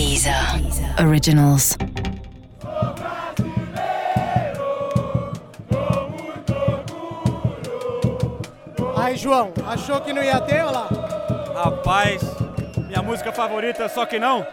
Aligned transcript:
Deezer 0.00 0.34
Originals. 0.98 1.76
Aí, 8.96 9.14
João, 9.16 9.52
achou 9.66 10.00
que 10.00 10.14
não 10.14 10.22
ia 10.22 10.40
ter, 10.40 10.62
olha 10.62 10.70
lá? 10.70 10.88
Rapaz, 11.54 12.22
minha 12.86 13.02
música 13.02 13.30
favorita, 13.30 13.90
só 13.90 14.06
que 14.06 14.18
não. 14.18 14.46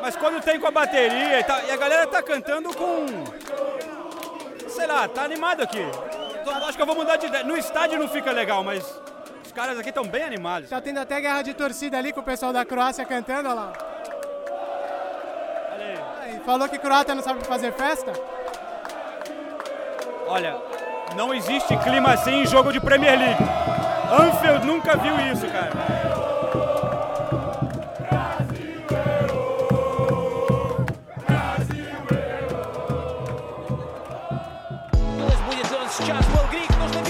Mas 0.00 0.16
quando 0.16 0.42
tem 0.42 0.58
com 0.58 0.66
a 0.66 0.72
bateria 0.72 1.38
e, 1.38 1.44
tá, 1.44 1.62
e 1.62 1.70
a 1.70 1.76
galera 1.76 2.08
tá 2.08 2.20
cantando 2.20 2.74
com. 2.74 3.06
Sei 4.68 4.88
lá, 4.88 5.06
tá 5.06 5.22
animado 5.22 5.62
aqui. 5.62 5.86
Então, 6.40 6.56
acho 6.66 6.76
que 6.76 6.82
eu 6.82 6.86
vou 6.86 6.96
mudar 6.96 7.18
de 7.18 7.26
ideia. 7.26 7.44
No 7.44 7.56
estádio 7.56 8.00
não 8.00 8.08
fica 8.08 8.32
legal, 8.32 8.64
mas 8.64 8.82
os 9.44 9.52
caras 9.52 9.78
aqui 9.78 9.90
estão 9.90 10.04
bem 10.04 10.24
animados. 10.24 10.70
Tá 10.70 10.80
tendo 10.80 10.98
até 10.98 11.20
guerra 11.20 11.42
de 11.42 11.54
torcida 11.54 11.98
ali 11.98 12.12
com 12.12 12.18
o 12.18 12.24
pessoal 12.24 12.52
da 12.52 12.64
Croácia 12.64 13.04
cantando, 13.04 13.48
olha 13.48 13.54
lá. 13.54 13.91
Falou 16.44 16.68
que 16.68 16.78
croata 16.78 17.14
não 17.14 17.22
sabe 17.22 17.44
fazer 17.44 17.72
festa? 17.72 18.12
Olha, 20.26 20.56
não 21.14 21.32
existe 21.32 21.76
clima 21.78 22.14
assim 22.14 22.42
em 22.42 22.46
jogo 22.46 22.72
de 22.72 22.80
Premier 22.80 23.18
League. 23.18 23.44
Anfield 24.10 24.66
nunca 24.66 24.96
viu 24.96 25.14
isso, 25.32 25.46
cara. 25.46 25.70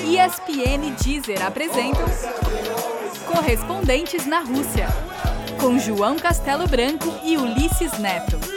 ESPN 0.04 0.88
e 0.88 0.90
Deezer 1.02 1.44
apresentam 1.44 2.04
Correspondentes 3.26 4.26
na 4.26 4.40
Rússia, 4.40 4.86
com 5.58 5.78
João 5.78 6.16
Castelo 6.16 6.66
Branco 6.68 7.12
e 7.24 7.36
Ulisses 7.38 7.98
Neto. 7.98 8.51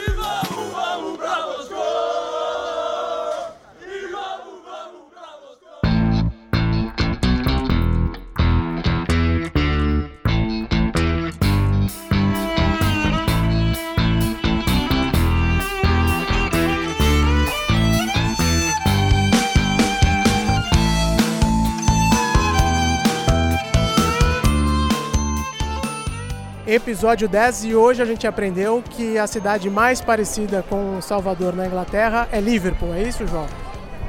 Episódio 26.66 27.28
10 27.28 27.64
e 27.66 27.74
hoje 27.76 28.02
a 28.02 28.04
gente 28.04 28.26
aprendeu 28.26 28.82
que 28.90 29.16
a 29.16 29.28
cidade 29.28 29.70
mais 29.70 30.00
parecida 30.00 30.64
com 30.68 31.00
Salvador 31.00 31.54
na 31.54 31.64
Inglaterra 31.64 32.28
é 32.32 32.40
Liverpool, 32.40 32.92
é 32.92 33.04
isso, 33.04 33.24
João? 33.24 33.46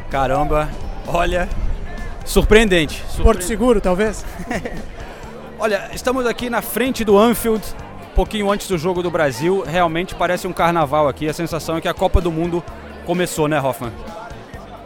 Caramba, 0.09 0.67
olha, 1.05 1.47
surpreendente. 2.25 3.00
Porto 3.02 3.11
surpreendente. 3.11 3.45
Seguro, 3.45 3.80
talvez? 3.80 4.25
Olha, 5.59 5.89
estamos 5.91 6.25
aqui 6.28 6.52
na 6.52 6.61
frente 6.61 7.03
do 7.03 7.17
Anfield, 7.17 7.63
um 8.11 8.16
pouquinho 8.16 8.52
antes 8.52 8.67
do 8.67 8.78
jogo 8.78 9.02
do 9.02 9.09
Brasil. 9.09 9.63
Realmente 9.66 10.13
parece 10.13 10.45
um 10.45 10.53
carnaval 10.53 11.08
aqui. 11.08 11.28
A 11.28 11.33
sensação 11.33 11.78
é 11.78 11.81
que 11.81 11.88
a 11.88 11.95
Copa 11.95 12.22
do 12.22 12.31
Mundo 12.31 12.63
começou, 13.08 13.47
né, 13.47 13.59
Hoffman? 13.59 13.91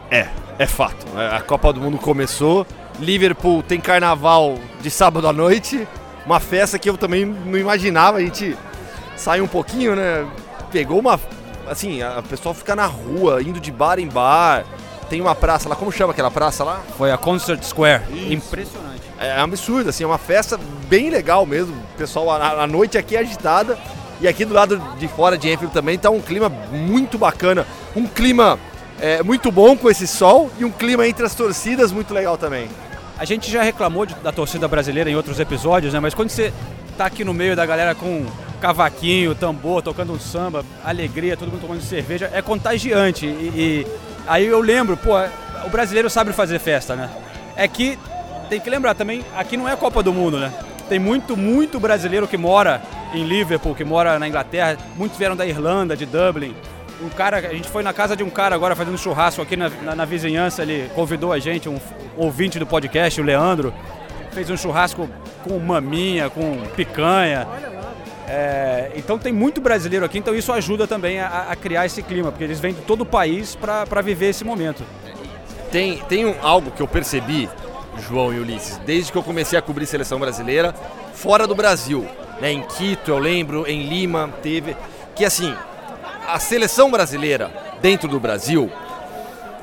É, 0.09 0.29
é 0.57 0.65
fato. 0.65 1.05
A 1.17 1.41
Copa 1.41 1.73
do 1.73 1.81
Mundo 1.81 1.97
começou. 1.97 2.65
Liverpool 2.99 3.61
tem 3.63 3.81
carnaval 3.81 4.57
de 4.81 4.89
sábado 4.89 5.27
à 5.27 5.33
noite. 5.33 5.85
Uma 6.25 6.39
festa 6.39 6.77
que 6.77 6.89
eu 6.89 6.97
também 6.97 7.25
não 7.25 7.57
imaginava. 7.57 8.17
A 8.17 8.21
gente 8.21 8.57
saiu 9.15 9.43
um 9.43 9.47
pouquinho, 9.47 9.95
né? 9.95 10.27
Pegou 10.71 10.99
uma. 10.99 11.19
Assim, 11.67 12.01
a 12.01 12.21
pessoa 12.21 12.53
fica 12.53 12.75
na 12.75 12.85
rua, 12.85 13.41
indo 13.41 13.59
de 13.59 13.71
bar 13.71 13.99
em 13.99 14.07
bar. 14.07 14.65
Tem 15.09 15.19
uma 15.19 15.35
praça 15.35 15.67
lá, 15.67 15.75
como 15.75 15.91
chama 15.91 16.13
aquela 16.13 16.31
praça 16.31 16.63
lá? 16.63 16.81
Foi 16.97 17.11
a 17.11 17.17
Concert 17.17 17.61
Square. 17.63 18.03
Isso. 18.13 18.33
Impressionante. 18.33 19.01
É 19.19 19.39
um 19.39 19.43
absurdo, 19.43 19.89
assim, 19.89 20.03
é 20.03 20.07
uma 20.07 20.17
festa 20.17 20.59
bem 20.87 21.09
legal 21.09 21.45
mesmo. 21.45 21.75
O 21.75 21.97
pessoal, 21.97 22.31
a, 22.31 22.63
a 22.63 22.67
noite 22.67 22.97
aqui 22.97 23.15
é 23.15 23.19
agitada. 23.19 23.77
E 24.21 24.27
aqui 24.27 24.45
do 24.45 24.53
lado 24.53 24.77
de 24.97 25.07
fora 25.07 25.37
de 25.37 25.49
Enfield 25.51 25.73
também 25.73 25.97
tá 25.97 26.09
um 26.09 26.21
clima 26.21 26.47
muito 26.47 27.17
bacana. 27.17 27.65
Um 27.95 28.05
clima 28.05 28.59
é, 28.99 29.23
muito 29.23 29.51
bom 29.51 29.75
com 29.75 29.89
esse 29.89 30.07
sol 30.07 30.51
e 30.59 30.63
um 30.63 30.71
clima 30.71 31.07
entre 31.07 31.25
as 31.25 31.33
torcidas 31.33 31.91
muito 31.91 32.13
legal 32.13 32.37
também. 32.37 32.69
A 33.21 33.25
gente 33.25 33.51
já 33.51 33.61
reclamou 33.61 34.03
de- 34.03 34.15
da 34.15 34.31
torcida 34.31 34.67
brasileira 34.67 35.07
em 35.07 35.15
outros 35.15 35.39
episódios, 35.39 35.93
né? 35.93 35.99
Mas 35.99 36.15
quando 36.15 36.29
você 36.31 36.51
tá 36.97 37.05
aqui 37.05 37.23
no 37.23 37.35
meio 37.35 37.55
da 37.55 37.63
galera 37.63 37.93
com 37.93 38.25
cavaquinho, 38.59 39.35
tambor, 39.35 39.83
tocando 39.83 40.11
um 40.11 40.19
samba, 40.19 40.65
alegria, 40.83 41.37
todo 41.37 41.51
mundo 41.51 41.61
tomando 41.61 41.81
cerveja, 41.83 42.31
é 42.33 42.41
contagiante. 42.41 43.27
E, 43.27 43.51
e 43.55 43.87
aí 44.25 44.47
eu 44.47 44.59
lembro, 44.59 44.97
pô, 44.97 45.11
o 45.63 45.69
brasileiro 45.69 46.09
sabe 46.09 46.33
fazer 46.33 46.57
festa, 46.57 46.95
né? 46.95 47.11
É 47.55 47.67
que 47.67 47.95
tem 48.49 48.59
que 48.59 48.71
lembrar 48.71 48.95
também, 48.95 49.23
aqui 49.37 49.55
não 49.55 49.69
é 49.69 49.75
Copa 49.75 50.01
do 50.01 50.11
Mundo, 50.11 50.39
né? 50.39 50.51
Tem 50.89 50.97
muito, 50.97 51.37
muito 51.37 51.79
brasileiro 51.79 52.27
que 52.27 52.37
mora 52.37 52.81
em 53.13 53.23
Liverpool, 53.23 53.75
que 53.75 53.83
mora 53.83 54.17
na 54.17 54.27
Inglaterra, 54.27 54.77
muitos 54.97 55.15
vieram 55.15 55.35
da 55.35 55.45
Irlanda, 55.45 55.95
de 55.95 56.07
Dublin. 56.07 56.55
Um 57.01 57.09
cara, 57.09 57.37
a 57.37 57.53
gente 57.53 57.67
foi 57.67 57.81
na 57.83 57.91
casa 57.93 58.15
de 58.15 58.23
um 58.23 58.29
cara 58.29 58.53
agora 58.53 58.75
fazendo 58.75 58.97
churrasco 58.97 59.41
aqui 59.41 59.55
na, 59.57 59.69
na- 59.69 59.95
na 59.95 60.05
vizinhança, 60.05 60.61
ele 60.61 60.89
convidou 60.93 61.31
a 61.33 61.39
gente, 61.39 61.67
um 61.67 61.79
ouvinte 62.15 62.59
do 62.59 62.65
podcast, 62.67 63.19
o 63.19 63.23
Leandro, 63.23 63.73
fez 64.31 64.49
um 64.49 64.57
churrasco 64.57 65.09
com 65.43 65.57
maminha, 65.59 66.29
com 66.29 66.57
picanha. 66.75 67.47
É, 68.27 68.91
então 68.95 69.17
tem 69.17 69.33
muito 69.33 69.59
brasileiro 69.59 70.05
aqui, 70.05 70.17
então 70.19 70.33
isso 70.35 70.53
ajuda 70.53 70.87
também 70.87 71.19
a, 71.19 71.47
a 71.49 71.55
criar 71.55 71.85
esse 71.85 72.01
clima, 72.03 72.31
porque 72.31 72.43
eles 72.43 72.59
vêm 72.59 72.73
de 72.73 72.81
todo 72.81 73.01
o 73.01 73.05
país 73.05 73.55
para 73.55 74.01
viver 74.01 74.27
esse 74.29 74.43
momento. 74.43 74.83
Tem, 75.71 75.97
tem 76.07 76.25
um, 76.25 76.35
algo 76.41 76.71
que 76.71 76.81
eu 76.81 76.87
percebi, 76.87 77.49
João 78.07 78.31
e 78.33 78.39
Ulisses, 78.39 78.77
desde 78.85 79.11
que 79.11 79.17
eu 79.17 79.23
comecei 79.23 79.57
a 79.57 79.61
cobrir 79.61 79.85
seleção 79.85 80.19
brasileira, 80.19 80.73
fora 81.13 81.45
do 81.47 81.55
Brasil. 81.55 82.05
Né? 82.39 82.51
Em 82.53 82.61
Quito, 82.61 83.11
eu 83.11 83.17
lembro, 83.17 83.65
em 83.67 83.87
Lima, 83.87 84.29
teve. 84.41 84.75
Que 85.15 85.25
assim, 85.25 85.53
a 86.31 86.39
seleção 86.39 86.89
brasileira 86.89 87.51
dentro 87.81 88.07
do 88.07 88.19
Brasil, 88.19 88.71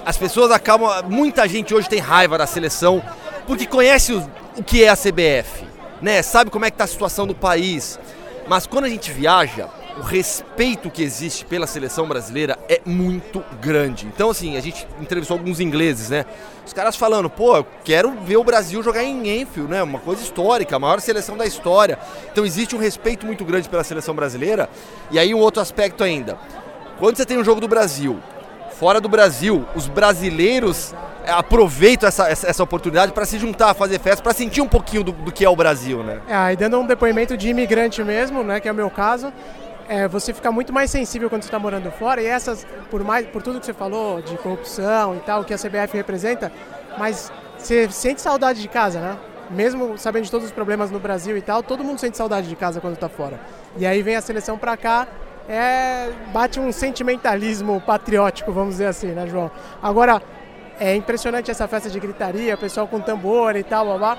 as 0.04 0.18
pessoas 0.18 0.50
acabam. 0.50 1.02
Muita 1.08 1.48
gente 1.48 1.74
hoje 1.74 1.88
tem 1.88 1.98
raiva 1.98 2.36
da 2.36 2.46
seleção 2.46 3.02
porque 3.46 3.66
conhece 3.66 4.12
o, 4.12 4.30
o 4.56 4.62
que 4.62 4.84
é 4.84 4.90
a 4.90 4.96
CBF, 4.96 5.64
né? 6.02 6.22
Sabe 6.22 6.50
como 6.50 6.66
é 6.66 6.70
que 6.70 6.76
tá 6.76 6.84
a 6.84 6.88
situação 6.88 7.26
do 7.26 7.34
país. 7.34 7.98
Mas 8.46 8.66
quando 8.66 8.84
a 8.84 8.88
gente 8.88 9.10
viaja, 9.10 9.68
o 9.98 10.02
respeito 10.02 10.90
que 10.90 11.02
existe 11.02 11.44
pela 11.44 11.66
seleção 11.66 12.06
brasileira 12.06 12.56
é 12.68 12.80
muito 12.84 13.44
grande. 13.60 14.06
Então, 14.06 14.30
assim, 14.30 14.56
a 14.56 14.60
gente 14.60 14.86
entrevistou 15.00 15.36
alguns 15.36 15.58
ingleses, 15.58 16.08
né? 16.08 16.24
Os 16.64 16.72
caras 16.72 16.94
falando, 16.94 17.28
pô, 17.28 17.56
eu 17.56 17.66
quero 17.84 18.12
ver 18.22 18.36
o 18.36 18.44
Brasil 18.44 18.82
jogar 18.82 19.02
em 19.02 19.40
Enfield, 19.40 19.70
né? 19.70 19.82
Uma 19.82 19.98
coisa 19.98 20.22
histórica, 20.22 20.76
a 20.76 20.78
maior 20.78 21.00
seleção 21.00 21.36
da 21.36 21.46
história. 21.46 21.98
Então, 22.30 22.46
existe 22.46 22.76
um 22.76 22.78
respeito 22.78 23.26
muito 23.26 23.44
grande 23.44 23.68
pela 23.68 23.82
seleção 23.82 24.14
brasileira. 24.14 24.70
E 25.10 25.18
aí, 25.18 25.34
um 25.34 25.38
outro 25.38 25.60
aspecto 25.60 26.04
ainda. 26.04 26.38
Quando 26.98 27.16
você 27.16 27.26
tem 27.26 27.36
um 27.36 27.44
jogo 27.44 27.60
do 27.60 27.68
Brasil, 27.68 28.20
fora 28.78 29.00
do 29.00 29.08
Brasil, 29.08 29.66
os 29.74 29.88
brasileiros 29.88 30.94
é, 31.24 31.32
aproveitam 31.32 32.08
essa, 32.08 32.28
essa, 32.28 32.48
essa 32.48 32.62
oportunidade 32.62 33.12
para 33.12 33.26
se 33.26 33.38
juntar, 33.38 33.74
fazer 33.74 33.98
festa, 33.98 34.22
para 34.22 34.32
sentir 34.32 34.60
um 34.60 34.68
pouquinho 34.68 35.02
do, 35.02 35.12
do 35.12 35.32
que 35.32 35.44
é 35.44 35.48
o 35.48 35.56
Brasil, 35.56 36.02
né? 36.04 36.20
É, 36.28 36.34
aí 36.34 36.56
dando 36.56 36.78
um 36.78 36.86
depoimento 36.86 37.36
de 37.36 37.48
imigrante 37.48 38.02
mesmo, 38.04 38.44
né, 38.44 38.60
que 38.60 38.68
é 38.68 38.72
o 38.72 38.74
meu 38.74 38.88
caso, 38.88 39.32
é, 39.88 40.06
você 40.06 40.34
fica 40.34 40.52
muito 40.52 40.72
mais 40.72 40.90
sensível 40.90 41.30
quando 41.30 41.42
você 41.42 41.48
está 41.48 41.58
morando 41.58 41.90
fora 41.90 42.20
e 42.20 42.26
essas, 42.26 42.66
por 42.90 43.02
mais, 43.02 43.26
por 43.26 43.42
tudo 43.42 43.58
que 43.58 43.66
você 43.66 43.72
falou 43.72 44.20
de 44.20 44.36
corrupção 44.36 45.16
e 45.16 45.20
tal, 45.20 45.44
que 45.44 45.54
a 45.54 45.56
CBF 45.56 45.96
representa, 45.96 46.52
mas 46.98 47.32
você 47.56 47.90
sente 47.90 48.20
saudade 48.20 48.60
de 48.60 48.68
casa, 48.68 49.00
né? 49.00 49.18
Mesmo 49.50 49.96
sabendo 49.96 50.24
de 50.24 50.30
todos 50.30 50.46
os 50.46 50.52
problemas 50.52 50.90
no 50.90 51.00
Brasil 51.00 51.36
e 51.38 51.40
tal, 51.40 51.62
todo 51.62 51.82
mundo 51.82 51.98
sente 51.98 52.18
saudade 52.18 52.48
de 52.48 52.54
casa 52.54 52.80
quando 52.80 52.94
está 52.94 53.08
fora. 53.08 53.40
E 53.78 53.86
aí 53.86 54.02
vem 54.02 54.14
a 54.14 54.20
seleção 54.20 54.58
para 54.58 54.76
cá, 54.76 55.08
é, 55.48 56.10
bate 56.32 56.60
um 56.60 56.70
sentimentalismo 56.70 57.80
patriótico, 57.80 58.52
vamos 58.52 58.74
dizer 58.74 58.86
assim, 58.86 59.08
né, 59.08 59.26
João? 59.26 59.50
Agora, 59.82 60.20
é 60.78 60.94
impressionante 60.94 61.50
essa 61.50 61.66
festa 61.66 61.88
de 61.88 61.98
gritaria, 61.98 62.56
pessoal 62.58 62.86
com 62.86 63.00
tambor 63.00 63.56
e 63.56 63.64
tal, 63.64 63.86
blá, 63.86 63.98
blá. 63.98 64.18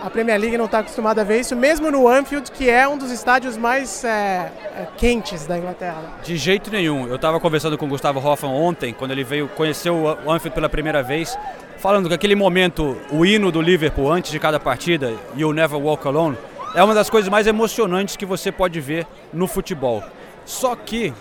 A 0.00 0.08
Premier 0.08 0.38
League 0.38 0.56
não 0.56 0.66
está 0.66 0.78
acostumada 0.78 1.22
a 1.22 1.24
ver 1.24 1.40
isso, 1.40 1.56
mesmo 1.56 1.90
no 1.90 2.06
Anfield, 2.06 2.52
que 2.52 2.70
é 2.70 2.86
um 2.86 2.96
dos 2.96 3.10
estádios 3.10 3.56
mais 3.56 4.04
é, 4.04 4.52
é, 4.76 4.86
quentes 4.96 5.46
da 5.46 5.58
Inglaterra. 5.58 6.02
De 6.22 6.36
jeito 6.36 6.70
nenhum. 6.70 7.08
Eu 7.08 7.16
estava 7.16 7.40
conversando 7.40 7.76
com 7.76 7.86
o 7.86 7.88
Gustavo 7.88 8.20
Hoffman 8.20 8.52
ontem, 8.52 8.94
quando 8.94 9.10
ele 9.10 9.24
veio 9.24 9.48
conhecer 9.48 9.90
o 9.90 10.08
Anfield 10.30 10.54
pela 10.54 10.68
primeira 10.68 11.02
vez, 11.02 11.36
falando 11.78 12.08
que 12.08 12.14
aquele 12.14 12.36
momento, 12.36 12.96
o 13.10 13.26
hino 13.26 13.50
do 13.50 13.60
Liverpool 13.60 14.10
antes 14.10 14.30
de 14.30 14.38
cada 14.38 14.60
partida, 14.60 15.12
You'll 15.36 15.52
Never 15.52 15.78
Walk 15.78 16.06
Alone, 16.06 16.38
é 16.74 16.82
uma 16.82 16.94
das 16.94 17.10
coisas 17.10 17.28
mais 17.28 17.48
emocionantes 17.48 18.16
que 18.16 18.24
você 18.24 18.52
pode 18.52 18.80
ver 18.80 19.04
no 19.32 19.48
futebol. 19.48 20.04
Só 20.44 20.76
que 20.76 21.12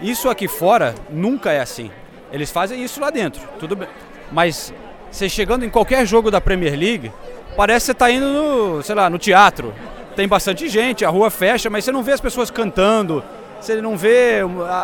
isso 0.00 0.28
aqui 0.28 0.48
fora 0.48 0.96
nunca 1.10 1.52
é 1.52 1.60
assim. 1.60 1.90
Eles 2.32 2.50
fazem 2.50 2.82
isso 2.82 3.00
lá 3.00 3.10
dentro, 3.10 3.40
tudo 3.60 3.76
bem. 3.76 3.88
Mas 4.32 4.74
você 5.10 5.28
chegando 5.28 5.64
em 5.64 5.70
qualquer 5.70 6.04
jogo 6.04 6.30
da 6.30 6.40
Premier 6.40 6.76
League, 6.76 7.12
parece 7.56 7.84
que 7.84 7.86
você 7.86 7.92
está 7.92 8.10
indo 8.10 8.26
no, 8.26 8.82
sei 8.82 8.94
lá, 8.94 9.10
no 9.10 9.18
teatro. 9.18 9.74
Tem 10.14 10.26
bastante 10.26 10.68
gente, 10.68 11.04
a 11.04 11.10
rua 11.10 11.30
fecha, 11.30 11.68
mas 11.68 11.84
você 11.84 11.92
não 11.92 12.02
vê 12.02 12.12
as 12.12 12.20
pessoas 12.20 12.50
cantando, 12.50 13.22
você 13.60 13.80
não 13.82 13.96
vê 13.96 14.40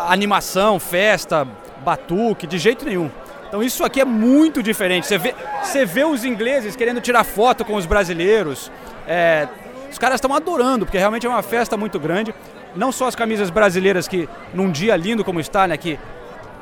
animação, 0.07 0.79
festa, 0.79 1.47
batuque, 1.83 2.45
de 2.45 2.57
jeito 2.57 2.85
nenhum. 2.85 3.09
Então 3.47 3.61
isso 3.61 3.83
aqui 3.83 4.01
é 4.01 4.05
muito 4.05 4.63
diferente. 4.63 5.05
Você 5.05 5.17
vê, 5.17 5.35
você 5.61 5.85
vê 5.85 6.03
os 6.03 6.23
ingleses 6.25 6.75
querendo 6.75 7.01
tirar 7.01 7.23
foto 7.23 7.63
com 7.63 7.75
os 7.75 7.85
brasileiros. 7.85 8.71
É, 9.07 9.47
os 9.91 9.99
caras 9.99 10.15
estão 10.15 10.33
adorando, 10.33 10.85
porque 10.85 10.97
realmente 10.97 11.27
é 11.27 11.29
uma 11.29 11.43
festa 11.43 11.77
muito 11.77 11.99
grande. 11.99 12.33
Não 12.75 12.91
só 12.91 13.07
as 13.07 13.15
camisas 13.15 13.51
brasileiras 13.51 14.07
que, 14.07 14.27
num 14.53 14.71
dia 14.71 14.95
lindo 14.95 15.23
como 15.23 15.39
está, 15.39 15.67
né, 15.67 15.77
que 15.77 15.99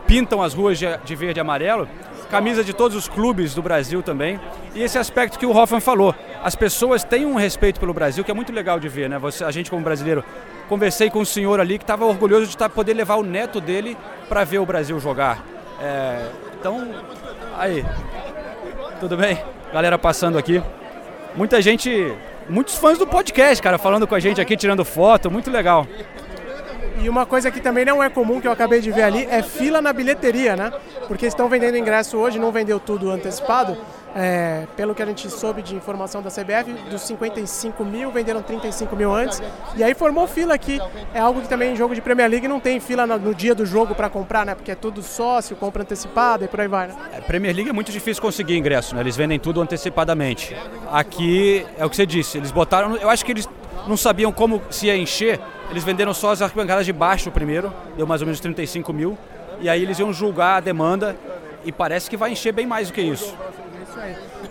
pintam 0.05 0.41
as 0.41 0.53
ruas 0.53 0.77
de, 0.77 0.85
de 1.05 1.15
verde 1.15 1.39
e 1.39 1.41
amarelo, 1.41 1.87
camisa 2.31 2.63
de 2.63 2.71
todos 2.71 2.95
os 2.95 3.09
clubes 3.09 3.53
do 3.53 3.61
Brasil 3.61 4.01
também. 4.01 4.39
E 4.73 4.81
esse 4.81 4.97
aspecto 4.97 5.37
que 5.37 5.45
o 5.45 5.51
Hoffman 5.51 5.81
falou, 5.81 6.15
as 6.41 6.55
pessoas 6.55 7.03
têm 7.03 7.25
um 7.25 7.35
respeito 7.35 7.77
pelo 7.77 7.93
Brasil 7.93 8.23
que 8.23 8.31
é 8.31 8.33
muito 8.33 8.53
legal 8.53 8.79
de 8.79 8.87
ver, 8.87 9.09
né? 9.09 9.19
Você, 9.19 9.43
a 9.43 9.51
gente 9.51 9.69
como 9.69 9.83
brasileiro, 9.83 10.23
conversei 10.69 11.09
com 11.09 11.19
um 11.19 11.25
senhor 11.25 11.59
ali 11.59 11.77
que 11.77 11.83
estava 11.83 12.05
orgulhoso 12.05 12.47
de 12.47 12.55
tá, 12.55 12.69
poder 12.69 12.93
levar 12.93 13.15
o 13.15 13.23
neto 13.23 13.59
dele 13.59 13.97
para 14.29 14.45
ver 14.45 14.59
o 14.59 14.65
Brasil 14.65 14.97
jogar. 14.97 15.43
É, 15.81 16.29
então, 16.57 16.89
aí, 17.57 17.85
tudo 19.01 19.17
bem? 19.17 19.37
Galera 19.73 19.99
passando 19.99 20.37
aqui. 20.37 20.63
Muita 21.35 21.61
gente, 21.61 22.13
muitos 22.47 22.75
fãs 22.77 22.97
do 22.97 23.05
podcast, 23.05 23.61
cara, 23.61 23.77
falando 23.77 24.07
com 24.07 24.15
a 24.15 24.19
gente 24.19 24.39
aqui, 24.39 24.55
tirando 24.55 24.85
foto, 24.85 25.29
muito 25.29 25.51
legal. 25.51 25.85
E 27.01 27.09
uma 27.09 27.25
coisa 27.25 27.49
que 27.49 27.59
também 27.59 27.83
não 27.83 28.01
é 28.01 28.09
comum, 28.09 28.39
que 28.39 28.47
eu 28.47 28.51
acabei 28.51 28.79
de 28.79 28.91
ver 28.91 29.03
ali, 29.03 29.27
é 29.29 29.41
fila 29.41 29.81
na 29.81 29.91
bilheteria, 29.91 30.55
né? 30.55 30.71
Porque 31.07 31.25
estão 31.25 31.49
vendendo 31.49 31.75
ingresso 31.75 32.15
hoje, 32.15 32.37
não 32.37 32.51
vendeu 32.51 32.79
tudo 32.79 33.09
antecipado. 33.09 33.75
É, 34.13 34.67
pelo 34.75 34.93
que 34.93 35.01
a 35.01 35.05
gente 35.05 35.29
soube 35.29 35.61
de 35.61 35.73
informação 35.73 36.21
da 36.21 36.29
CBF, 36.29 36.73
dos 36.89 37.01
55 37.03 37.83
mil, 37.85 38.11
venderam 38.11 38.41
35 38.41 38.95
mil 38.95 39.11
antes. 39.11 39.41
E 39.75 39.83
aí 39.83 39.95
formou 39.95 40.27
fila 40.27 40.53
aqui. 40.53 40.79
É 41.13 41.19
algo 41.19 41.41
que 41.41 41.47
também 41.47 41.73
em 41.73 41.75
jogo 41.75 41.95
de 41.95 42.01
Premier 42.01 42.29
League 42.29 42.47
não 42.47 42.59
tem 42.59 42.79
fila 42.79 43.07
no, 43.07 43.17
no 43.17 43.33
dia 43.33 43.55
do 43.55 43.65
jogo 43.65 43.95
para 43.95 44.09
comprar, 44.09 44.45
né? 44.45 44.53
Porque 44.53 44.71
é 44.71 44.75
tudo 44.75 45.01
sócio, 45.01 45.55
compra 45.55 45.81
antecipada 45.81 46.45
e 46.45 46.47
por 46.47 46.59
aí 46.59 46.67
vai, 46.67 46.87
né? 46.87 46.95
É, 47.13 47.21
Premier 47.21 47.55
League 47.55 47.69
é 47.69 47.73
muito 47.73 47.91
difícil 47.91 48.21
conseguir 48.21 48.57
ingresso, 48.57 48.93
né? 48.93 49.01
Eles 49.01 49.15
vendem 49.15 49.39
tudo 49.39 49.61
antecipadamente. 49.61 50.55
Aqui 50.91 51.65
é 51.79 51.85
o 51.85 51.89
que 51.89 51.95
você 51.95 52.05
disse, 52.05 52.37
eles 52.37 52.51
botaram. 52.51 52.97
Eu 52.97 53.09
acho 53.09 53.25
que 53.25 53.31
eles 53.31 53.47
não 53.87 53.97
sabiam 53.97 54.31
como 54.31 54.61
se 54.69 54.87
ia 54.87 54.95
encher, 54.97 55.39
eles 55.71 55.83
venderam 55.83 56.13
só 56.13 56.31
as 56.31 56.41
arquibancadas 56.41 56.85
de 56.85 56.93
baixo 56.93 57.31
primeiro, 57.31 57.73
deu 57.95 58.05
mais 58.05 58.21
ou 58.21 58.27
menos 58.27 58.39
35 58.39 58.91
mil, 58.91 59.17
e 59.61 59.69
aí 59.69 59.81
eles 59.81 59.97
iam 59.97 60.11
julgar 60.11 60.57
a 60.57 60.59
demanda 60.59 61.15
e 61.63 61.71
parece 61.71 62.09
que 62.09 62.17
vai 62.17 62.31
encher 62.31 62.51
bem 62.51 62.65
mais 62.65 62.89
do 62.89 62.93
que 62.93 63.01
isso. 63.01 63.33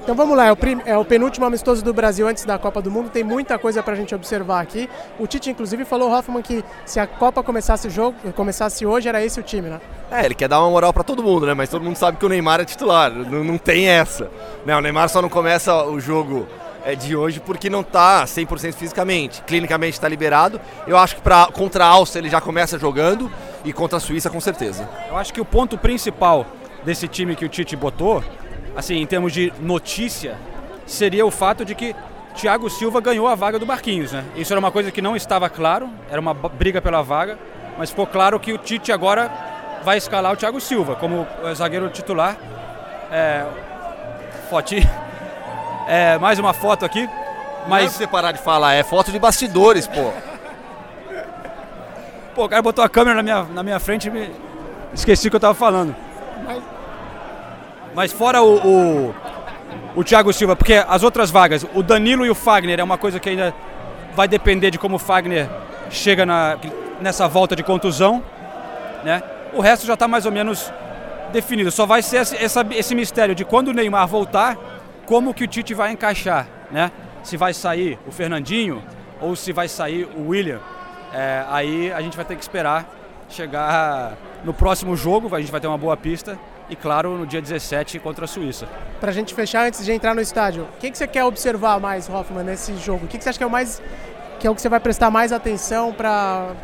Então 0.03 0.15
vamos 0.15 0.37
lá, 0.37 0.47
é 0.47 0.53
o, 0.53 0.57
é 0.87 0.97
o, 0.97 1.05
penúltimo 1.05 1.45
amistoso 1.45 1.85
do 1.85 1.93
Brasil 1.93 2.27
antes 2.27 2.45
da 2.45 2.59
Copa 2.59 2.81
do 2.81 2.91
Mundo, 2.91 3.11
tem 3.11 3.23
muita 3.23 3.59
coisa 3.59 3.83
para 3.83 3.93
a 3.93 3.97
gente 3.97 4.15
observar 4.15 4.61
aqui. 4.61 4.89
O 5.19 5.27
Tite, 5.27 5.51
inclusive, 5.51 5.85
falou, 5.85 6.11
Hoffman, 6.11 6.43
que 6.43 6.65
se 6.87 6.99
a 6.99 7.07
Copa 7.07 7.43
começasse, 7.43 7.91
jogo, 7.91 8.17
começasse 8.33 8.87
hoje, 8.87 9.09
era 9.09 9.23
esse 9.23 9.39
o 9.39 9.43
time, 9.43 9.69
né? 9.69 9.81
É, 10.11 10.25
ele 10.25 10.35
quer 10.35 10.49
dar 10.49 10.61
uma 10.61 10.71
moral 10.71 10.93
para 10.93 11.05
todo 11.05 11.23
mundo, 11.23 11.47
né? 11.47 11.55
Mas 11.55 11.69
todo 11.69 11.83
mundo 11.83 11.97
sabe 11.97 12.17
que 12.17 12.25
o 12.25 12.29
Neymar 12.29 12.61
é 12.61 12.65
titular, 12.65 13.11
não, 13.11 13.45
não 13.45 13.59
tem 13.59 13.89
essa. 13.89 14.31
Não, 14.65 14.79
o 14.79 14.81
Neymar 14.81 15.09
só 15.09 15.21
não 15.21 15.29
começa 15.29 15.85
o 15.85 16.01
jogo 16.01 16.49
de 16.99 17.15
hoje 17.15 17.41
porque 17.41 17.69
não 17.71 17.81
está 17.81 18.25
100% 18.25 18.75
fisicamente. 18.75 19.43
Clinicamente 19.43 19.95
está 19.95 20.09
liberado. 20.09 20.61
Eu 20.87 20.97
acho 20.97 21.17
que 21.17 21.23
pra, 21.23 21.47
contra 21.47 21.85
a 21.85 21.89
Áustria 21.89 22.21
ele 22.21 22.31
já 22.31 22.41
começa 22.41 22.79
jogando 22.79 23.31
e 23.65 23.73
contra 23.73 23.99
a 23.99 24.01
Suíça 24.01 24.31
com 24.31 24.41
certeza. 24.41 24.89
Eu 25.09 25.17
acho 25.17 25.33
que 25.33 25.41
o 25.41 25.45
ponto 25.45 25.77
principal 25.77 26.47
desse 26.85 27.07
time 27.07 27.37
que 27.37 27.45
o 27.45 27.49
Tite 27.49 27.77
botou, 27.77 28.25
assim, 28.75 28.97
em 28.97 29.07
termos 29.07 29.33
de 29.33 29.53
notícia, 29.61 30.37
seria 30.87 31.25
o 31.25 31.31
fato 31.31 31.65
de 31.65 31.75
que 31.75 31.95
Thiago 32.35 32.71
Silva 32.71 33.01
ganhou 33.01 33.29
a 33.29 33.35
vaga 33.35 33.59
do 33.59 33.67
Marquinhos, 33.67 34.13
né? 34.13 34.25
Isso 34.37 34.53
era 34.53 34.61
uma 34.61 34.71
coisa 34.71 34.91
que 34.91 35.03
não 35.03 35.15
estava 35.15 35.49
claro, 35.49 35.91
era 36.11 36.21
uma 36.21 36.33
briga 36.33 36.81
pela 36.81 37.03
vaga, 37.03 37.39
mas 37.77 37.91
ficou 37.91 38.07
claro 38.07 38.39
que 38.41 38.53
o 38.53 38.59
Tite 38.59 38.93
agora 38.93 39.31
vai 39.83 39.99
escalar 39.99 40.33
o 40.33 40.37
Thiago 40.37 40.61
Silva 40.61 40.97
como 40.97 41.27
zagueiro 41.55 41.89
titular. 41.91 42.37
É, 43.11 43.45
Foti 44.49 44.77
é, 45.91 46.19
mais 46.19 46.39
uma 46.39 46.53
foto 46.53 46.85
aqui. 46.85 47.09
Mas... 47.67 47.83
Não 47.83 47.89
é 47.89 47.89
você 47.89 48.07
parar 48.07 48.33
de 48.33 48.39
falar, 48.39 48.75
é 48.75 48.85
foto 48.85 49.11
de 49.11 49.19
bastidores, 49.19 49.89
pô. 49.89 50.13
Pô, 52.33 52.45
o 52.45 52.49
cara 52.49 52.63
botou 52.63 52.85
a 52.85 52.89
câmera 52.89 53.17
na 53.17 53.23
minha, 53.25 53.43
na 53.43 53.63
minha 53.65 53.81
frente 53.81 54.07
e 54.07 54.11
me... 54.11 54.31
esqueci 54.95 55.27
o 55.27 55.31
que 55.31 55.37
eu 55.37 55.41
tava 55.41 55.55
falando. 55.55 55.95
Mas, 56.47 56.63
mas 57.93 58.13
fora 58.13 58.41
o, 58.41 58.57
o, 58.57 59.15
o 59.97 60.05
Thiago 60.05 60.33
Silva, 60.33 60.55
porque 60.55 60.75
as 60.75 61.03
outras 61.03 61.29
vagas, 61.29 61.67
o 61.75 61.83
Danilo 61.83 62.25
e 62.25 62.31
o 62.31 62.37
Fagner 62.37 62.79
é 62.79 62.85
uma 62.85 62.97
coisa 62.97 63.19
que 63.19 63.29
ainda 63.29 63.53
vai 64.15 64.29
depender 64.29 64.71
de 64.71 64.79
como 64.79 64.95
o 64.95 64.99
Fagner 64.99 65.51
chega 65.91 66.25
na, 66.25 66.57
nessa 67.01 67.27
volta 67.27 67.57
de 67.57 67.65
contusão, 67.65 68.23
né? 69.03 69.23
O 69.53 69.61
resto 69.61 69.85
já 69.85 69.95
está 69.95 70.07
mais 70.07 70.25
ou 70.25 70.31
menos 70.31 70.73
definido. 71.33 71.73
Só 71.73 71.85
vai 71.85 72.01
ser 72.01 72.19
essa, 72.19 72.65
esse 72.71 72.95
mistério 72.95 73.35
de 73.35 73.45
quando 73.45 73.69
o 73.69 73.73
Neymar 73.73 74.07
voltar, 74.07 74.57
como 75.11 75.35
que 75.35 75.43
o 75.43 75.49
Tite 75.49 75.75
vai 75.75 75.91
encaixar, 75.91 76.47
né? 76.71 76.93
Se 77.25 77.37
vai 77.37 77.53
sair 77.53 77.99
o 78.07 78.13
Fernandinho 78.13 78.81
ou 79.21 79.35
se 79.35 79.53
vai 79.53 79.67
sair 79.67 80.09
o 80.17 80.29
William. 80.29 80.61
É, 81.13 81.45
aí 81.49 81.93
a 81.93 82.01
gente 82.01 82.17
vai 82.17 82.25
ter 82.25 82.37
que 82.37 82.43
esperar 82.43 82.89
chegar 83.29 84.17
no 84.45 84.55
próximo 84.55 84.97
jogo, 84.97 85.35
a 85.35 85.41
gente 85.41 85.51
vai 85.51 85.61
ter 85.61 85.67
uma 85.67 85.77
boa 85.77 85.97
pista 85.97 86.39
e 86.69 86.77
claro 86.77 87.19
no 87.19 87.27
dia 87.27 87.43
17 87.43 87.99
contra 87.99 88.25
a 88.25 88.29
Suíça. 88.29 88.69
Para 89.01 89.11
a 89.11 89.13
gente 89.13 89.35
fechar 89.35 89.67
antes 89.67 89.85
de 89.85 89.91
entrar 89.91 90.15
no 90.15 90.21
estádio, 90.21 90.63
o 90.63 90.79
que, 90.79 90.89
que 90.89 90.97
você 90.97 91.09
quer 91.09 91.25
observar 91.25 91.81
mais, 91.81 92.09
Hoffman, 92.09 92.45
nesse 92.45 92.77
jogo? 92.77 93.07
O 93.07 93.09
que, 93.09 93.19
que 93.19 93.25
você 93.25 93.31
acha 93.31 93.39
que 93.39 93.43
é 93.43 93.47
o 93.49 93.51
mais 93.51 93.83
que 94.39 94.47
é 94.47 94.51
o 94.51 94.55
que 94.55 94.63
você 94.63 94.69
vai 94.69 94.79
prestar 94.79 95.11
mais 95.11 95.33
atenção 95.33 95.93
para 95.93 96.55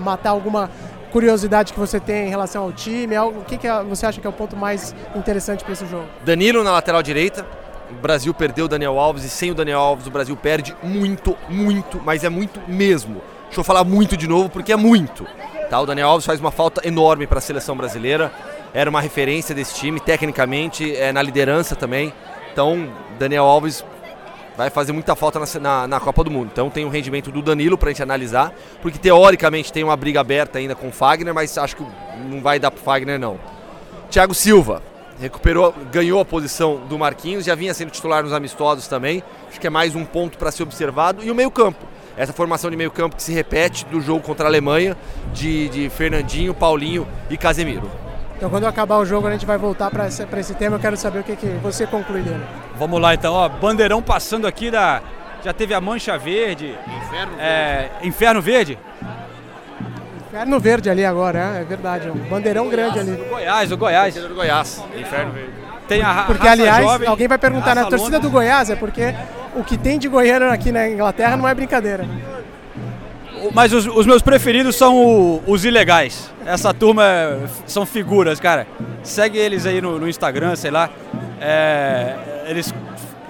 matar 0.00 0.30
alguma 0.30 0.70
curiosidade 1.10 1.72
que 1.72 1.78
você 1.78 1.98
tem 1.98 2.28
em 2.28 2.30
relação 2.30 2.62
ao 2.62 2.72
time? 2.72 3.18
O 3.18 3.42
que, 3.44 3.58
que 3.58 3.66
é, 3.66 3.82
você 3.82 4.06
acha 4.06 4.20
que 4.20 4.26
é 4.28 4.30
o 4.30 4.32
ponto 4.32 4.56
mais 4.56 4.94
interessante 5.16 5.64
para 5.64 5.72
esse 5.72 5.86
jogo? 5.86 6.06
Danilo 6.24 6.62
na 6.62 6.70
lateral 6.70 7.02
direita, 7.02 7.44
o 7.90 7.94
Brasil 8.00 8.32
perdeu 8.32 8.66
o 8.66 8.68
Daniel 8.68 8.98
Alves 8.98 9.24
e 9.24 9.28
sem 9.28 9.50
o 9.50 9.54
Daniel 9.54 9.80
Alves 9.80 10.06
o 10.06 10.10
Brasil 10.10 10.36
perde 10.36 10.74
muito, 10.82 11.36
muito, 11.48 12.00
mas 12.04 12.24
é 12.24 12.28
muito 12.28 12.60
mesmo. 12.68 13.20
Deixa 13.44 13.60
eu 13.60 13.64
falar 13.64 13.84
muito 13.84 14.16
de 14.16 14.28
novo 14.28 14.48
porque 14.48 14.72
é 14.72 14.76
muito. 14.76 15.26
Tá? 15.68 15.80
O 15.80 15.86
Daniel 15.86 16.08
Alves 16.08 16.26
faz 16.26 16.40
uma 16.40 16.50
falta 16.50 16.86
enorme 16.86 17.26
para 17.26 17.38
a 17.38 17.42
seleção 17.42 17.76
brasileira. 17.76 18.32
Era 18.72 18.88
uma 18.88 19.00
referência 19.00 19.54
desse 19.54 19.74
time, 19.74 19.98
tecnicamente, 19.98 20.94
é, 20.94 21.12
na 21.12 21.20
liderança 21.20 21.74
também. 21.74 22.12
Então, 22.52 22.88
Daniel 23.18 23.44
Alves 23.44 23.84
vai 24.56 24.68
fazer 24.68 24.92
muita 24.92 25.16
falta 25.16 25.40
na, 25.40 25.46
na, 25.60 25.88
na 25.88 26.00
Copa 26.00 26.22
do 26.22 26.30
Mundo. 26.30 26.50
Então 26.52 26.68
tem 26.68 26.84
o 26.84 26.88
rendimento 26.88 27.32
do 27.32 27.40
Danilo 27.40 27.78
para 27.78 27.88
a 27.88 27.92
gente 27.92 28.02
analisar, 28.02 28.52
porque 28.82 28.98
teoricamente 28.98 29.72
tem 29.72 29.82
uma 29.82 29.96
briga 29.96 30.20
aberta 30.20 30.58
ainda 30.58 30.74
com 30.74 30.88
o 30.88 30.92
Fagner, 30.92 31.32
mas 31.32 31.56
acho 31.56 31.76
que 31.76 31.86
não 32.28 32.40
vai 32.42 32.58
dar 32.58 32.70
para 32.70 32.80
o 32.80 32.82
Fagner 32.82 33.18
não. 33.18 33.40
Thiago 34.10 34.34
Silva, 34.34 34.82
recuperou, 35.20 35.74
ganhou 35.92 36.20
a 36.20 36.24
posição 36.24 36.80
do 36.88 36.98
Marquinhos, 36.98 37.44
já 37.44 37.54
vinha 37.54 37.74
sendo 37.74 37.90
titular 37.90 38.22
nos 38.22 38.32
amistosos 38.32 38.88
também. 38.88 39.22
Acho 39.48 39.60
que 39.60 39.66
é 39.66 39.70
mais 39.70 39.94
um 39.94 40.04
ponto 40.04 40.38
para 40.38 40.50
ser 40.50 40.62
observado. 40.62 41.22
E 41.22 41.30
o 41.30 41.34
meio-campo. 41.34 41.86
Essa 42.16 42.32
formação 42.32 42.70
de 42.70 42.76
meio-campo 42.76 43.16
que 43.16 43.22
se 43.22 43.32
repete 43.32 43.84
do 43.86 44.00
jogo 44.00 44.20
contra 44.20 44.46
a 44.46 44.48
Alemanha, 44.48 44.96
de, 45.32 45.68
de 45.68 45.90
Fernandinho, 45.90 46.52
Paulinho 46.52 47.06
e 47.28 47.36
Casemiro. 47.36 47.90
Então, 48.36 48.48
quando 48.48 48.66
acabar 48.66 48.96
o 48.96 49.04
jogo, 49.04 49.26
a 49.26 49.32
gente 49.32 49.44
vai 49.44 49.58
voltar 49.58 49.90
para 49.90 50.06
esse, 50.06 50.26
esse 50.38 50.54
tema. 50.54 50.76
Eu 50.76 50.80
quero 50.80 50.96
saber 50.96 51.18
o 51.18 51.22
que, 51.22 51.36
que 51.36 51.46
você 51.62 51.86
conclui 51.86 52.22
dele. 52.22 52.42
Vamos 52.76 53.00
lá, 53.00 53.14
então. 53.14 53.34
Ó, 53.34 53.48
bandeirão 53.48 54.02
passando 54.02 54.46
aqui 54.46 54.70
da. 54.70 55.02
Já 55.44 55.52
teve 55.52 55.74
a 55.74 55.80
Mancha 55.80 56.16
Verde. 56.18 56.74
Inferno 57.04 57.32
é, 57.38 57.90
Verde. 57.90 58.08
Inferno 58.08 58.42
Verde? 58.42 58.78
Inferno 60.30 60.60
Verde 60.60 60.88
ali 60.88 61.04
agora, 61.04 61.56
é, 61.56 61.60
é 61.62 61.64
verdade. 61.64 62.08
Um 62.08 62.14
bandeirão 62.28 62.68
grande 62.68 63.00
ali. 63.00 63.12
O 63.12 63.28
Goiás, 63.28 63.72
o 63.72 63.76
Goiás. 63.76 64.14
do 64.14 64.34
Goiás. 64.34 64.82
Inferno 64.96 65.32
Verde. 65.32 65.50
Tem 65.88 66.02
a 66.02 66.22
Porque, 66.24 66.46
aliás, 66.46 66.84
jovem, 66.84 67.08
alguém 67.08 67.26
vai 67.26 67.36
perguntar, 67.36 67.74
na 67.74 67.86
torcida 67.86 68.20
do 68.20 68.30
Goiás 68.30 68.70
é 68.70 68.76
porque 68.76 69.12
o 69.56 69.64
que 69.64 69.76
tem 69.76 69.98
de 69.98 70.06
goiano 70.06 70.46
aqui 70.46 70.70
na 70.70 70.88
Inglaterra 70.88 71.36
não 71.36 71.48
é 71.48 71.52
brincadeira. 71.52 72.06
Mas 73.52 73.72
os, 73.72 73.88
os 73.88 74.06
meus 74.06 74.22
preferidos 74.22 74.76
são 74.76 74.96
o, 74.96 75.42
os 75.48 75.64
ilegais. 75.64 76.30
Essa 76.46 76.72
turma 76.72 77.04
é, 77.04 77.38
são 77.66 77.84
figuras, 77.84 78.38
cara. 78.38 78.68
Segue 79.02 79.36
eles 79.36 79.66
aí 79.66 79.80
no, 79.80 79.98
no 79.98 80.08
Instagram, 80.08 80.54
sei 80.54 80.70
lá. 80.70 80.90
É, 81.40 82.44
eles 82.46 82.72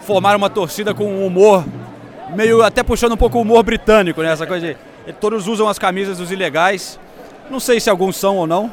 formaram 0.02 0.36
uma 0.36 0.50
torcida 0.50 0.92
com 0.92 1.04
um 1.04 1.24
humor 1.24 1.64
meio 2.36 2.62
até 2.62 2.82
puxando 2.82 3.12
um 3.12 3.16
pouco 3.16 3.38
o 3.38 3.40
humor 3.40 3.62
britânico, 3.62 4.22
né? 4.22 4.32
Essa 4.32 4.46
coisa 4.46 4.66
de 4.66 4.76
Todos 5.12 5.46
usam 5.46 5.68
as 5.68 5.78
camisas 5.78 6.18
dos 6.18 6.30
ilegais. 6.30 6.98
Não 7.50 7.58
sei 7.60 7.80
se 7.80 7.90
alguns 7.90 8.16
são 8.16 8.36
ou 8.36 8.46
não, 8.46 8.70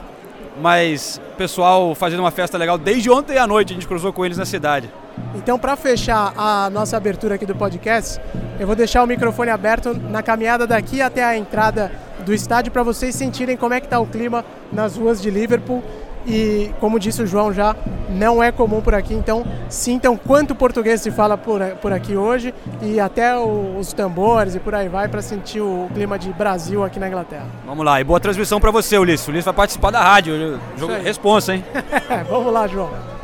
mas 0.62 1.22
pessoal 1.38 1.94
fazendo 1.96 2.20
uma 2.20 2.32
festa 2.32 2.58
legal 2.58 2.78
desde 2.78 3.10
ontem 3.10 3.38
à 3.38 3.48
noite. 3.48 3.74
A 3.74 3.76
gente 3.76 3.88
cruzou 3.88 4.12
com 4.12 4.26
eles 4.26 4.38
na 4.38 4.46
cidade. 4.46 4.92
Então, 5.36 5.58
para 5.58 5.76
fechar 5.76 6.34
a 6.38 6.70
nossa 6.70 6.98
abertura 6.98 7.36
aqui 7.36 7.46
do 7.46 7.56
podcast, 7.56 8.20
eu 8.60 8.68
vou 8.68 8.76
deixar 8.76 9.04
o 9.04 9.08
microfone 9.08 9.50
aberto 9.50 9.94
na 9.94 10.22
caminhada 10.22 10.68
daqui 10.68 11.02
até 11.02 11.24
a 11.24 11.38
entrada 11.38 11.92
do 12.26 12.34
estádio 12.34 12.72
para 12.72 12.84
vocês 12.84 13.16
sentirem 13.16 13.56
como 13.56 13.74
é 13.74 13.80
que 13.80 13.86
está 13.86 14.00
o 14.00 14.06
clima 14.06 14.44
nas 14.72 14.98
ruas 14.98 15.22
de 15.22 15.30
Liverpool 15.30 15.84
e, 16.28 16.72
como 16.80 17.00
disse 17.00 17.22
o 17.22 17.28
João 17.28 17.54
já, 17.54 17.76
não 18.10 18.44
é 18.44 18.52
comum 18.52 18.82
por 18.82 18.94
aqui, 18.94 19.14
então 19.14 19.46
sintam 19.70 20.18
quanto 20.18 20.54
português 20.54 21.02
se 21.02 21.10
fala 21.10 21.38
por, 21.38 21.62
por 21.82 21.94
aqui 21.94 22.16
hoje 22.16 22.54
e 22.82 23.00
até 23.00 23.38
o, 23.38 23.78
os 23.80 23.94
tambores 23.94 24.56
e 24.56 24.60
por 24.60 24.76
aí 24.76 24.90
vai 24.90 25.08
para 25.08 25.22
sentir 25.22 25.62
o 25.62 25.90
clima 25.94 26.20
de 26.20 26.32
Brasil 26.34 26.84
aqui 26.84 27.00
na 27.00 27.08
Inglaterra. 27.08 27.46
Vamos 27.66 27.86
lá, 27.86 28.02
e 28.02 28.04
boa 28.04 28.20
transmissão 28.20 28.60
para 28.60 28.72
você, 28.72 28.98
Ulisses. 28.98 29.28
O 29.28 29.32
Ulisses 29.32 29.46
vai 29.46 29.54
participar 29.54 29.92
da 29.92 30.04
rádio. 30.04 30.60
Jogo 30.78 30.94
responsa, 31.02 31.56
hein? 31.56 31.64
Vamos 32.30 32.52
lá, 32.52 32.68
João. 32.68 33.17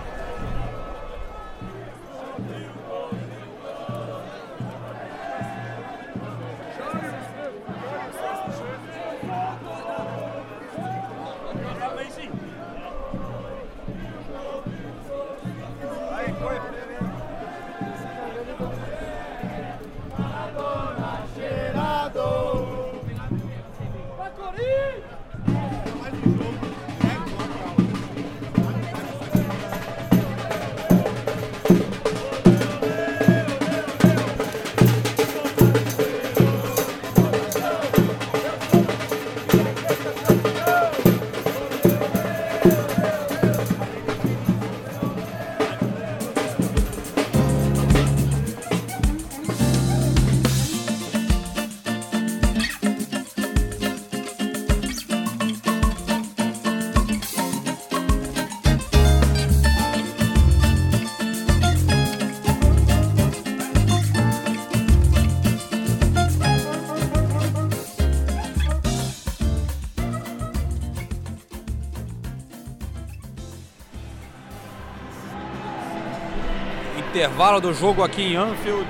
Intervalo 77.43 77.59
do 77.59 77.73
jogo 77.73 78.01
aqui 78.01 78.21
em 78.21 78.35
Anfield 78.37 78.87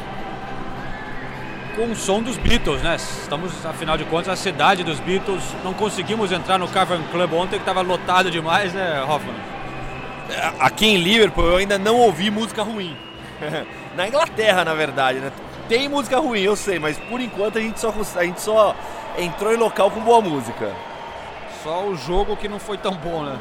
com 1.76 1.86
o 1.86 1.96
som 1.96 2.22
dos 2.22 2.38
Beatles, 2.38 2.84
né? 2.84 2.98
Estamos, 2.98 3.66
afinal 3.66 3.98
de 3.98 4.06
contas, 4.06 4.28
na 4.28 4.36
cidade 4.36 4.84
dos 4.84 5.00
Beatles. 5.00 5.42
Não 5.64 5.74
conseguimos 5.74 6.32
entrar 6.32 6.60
no 6.60 6.68
Cavern 6.68 7.04
Club 7.06 7.34
ontem, 7.34 7.56
que 7.56 7.64
estava 7.64 7.82
lotado 7.82 8.30
demais, 8.30 8.72
né, 8.72 9.02
Hoffman? 9.02 9.34
É, 10.30 10.54
aqui 10.60 10.86
em 10.86 10.98
Liverpool 10.98 11.46
eu 11.46 11.58
ainda 11.58 11.80
não 11.80 11.98
ouvi 11.98 12.30
música 12.30 12.62
ruim. 12.62 12.96
na 13.98 14.08
Inglaterra, 14.08 14.64
na 14.64 14.76
verdade, 14.76 15.18
né? 15.18 15.32
Tem 15.68 15.90
música 15.90 16.20
ruim, 16.20 16.42
eu 16.42 16.56
sei, 16.56 16.78
mas 16.78 16.96
por 17.00 17.20
enquanto 17.20 17.58
a 17.58 17.62
gente 17.62 17.80
só, 17.80 17.92
a 18.16 18.24
gente 18.24 18.40
só 18.40 18.76
entrou 19.18 19.52
em 19.52 19.58
local 19.58 19.90
com 19.90 20.00
boa 20.02 20.22
música. 20.22 20.72
Só 21.64 21.86
o 21.86 21.96
jogo 21.96 22.38
que 22.38 22.48
não 22.48 22.60
foi 22.60 22.78
tão 22.78 22.94
bom, 22.94 23.24
né? 23.24 23.36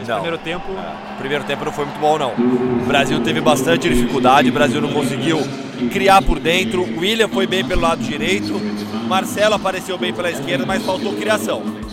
Esse 0.00 0.10
não. 0.10 0.20
primeiro 0.20 0.38
tempo. 0.38 0.64
É, 0.72 1.14
o 1.14 1.18
primeiro 1.18 1.44
tempo 1.44 1.64
não 1.64 1.72
foi 1.72 1.84
muito 1.84 2.00
bom, 2.00 2.18
não. 2.18 2.32
O 2.32 2.86
Brasil 2.86 3.20
teve 3.22 3.40
bastante 3.40 3.88
dificuldade, 3.88 4.48
o 4.50 4.52
Brasil 4.52 4.80
não 4.80 4.92
conseguiu 4.92 5.38
criar 5.92 6.22
por 6.22 6.38
dentro. 6.38 6.82
O 6.82 7.00
William 7.00 7.28
foi 7.28 7.46
bem 7.46 7.64
pelo 7.64 7.82
lado 7.82 8.02
direito, 8.02 8.54
Marcelo 9.08 9.54
apareceu 9.54 9.96
bem 9.96 10.12
pela 10.12 10.30
esquerda, 10.30 10.66
mas 10.66 10.84
faltou 10.84 11.14
criação. 11.14 11.85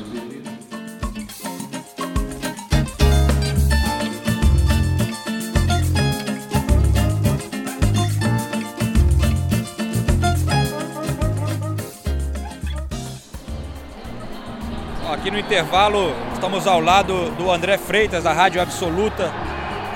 No 15.34 15.40
intervalo, 15.40 16.14
estamos 16.32 16.68
ao 16.68 16.80
lado 16.80 17.32
do 17.32 17.52
André 17.52 17.76
Freitas, 17.76 18.24
da 18.24 18.32
Rádio 18.32 18.62
Absoluta, 18.62 19.34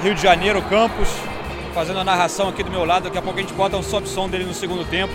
Rio 0.01 0.15
de 0.15 0.22
Janeiro, 0.22 0.63
Campos, 0.63 1.08
fazendo 1.75 2.00
a 2.00 2.03
narração 2.03 2.50
aqui 2.50 2.63
do 2.63 2.72
meu 2.72 2.84
lado. 2.84 3.03
Daqui 3.03 3.20
a 3.20 3.22
pouco 3.22 3.38
a 3.38 3.41
gente 3.44 3.53
bota 3.53 3.77
um 3.77 3.84
sob 3.84 4.10
som 4.10 4.27
dele 4.27 4.46
no 4.46 4.53
segundo 4.53 4.84
tempo. 4.89 5.13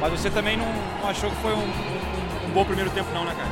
Mas 0.00 0.12
você 0.12 0.30
também 0.30 0.56
não, 0.56 0.66
não 1.02 1.10
achou 1.10 1.28
que 1.28 1.36
foi 1.36 1.52
um, 1.52 1.58
um, 1.58 2.50
bom 2.54 2.64
primeiro 2.64 2.90
tempo, 2.90 3.10
não, 3.12 3.26
né, 3.26 3.34
cara? 3.36 3.50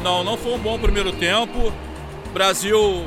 Não, 0.00 0.22
não 0.22 0.36
foi 0.36 0.54
um 0.54 0.58
bom 0.58 0.78
primeiro 0.78 1.10
tempo. 1.10 1.72
Brasil 2.32 3.04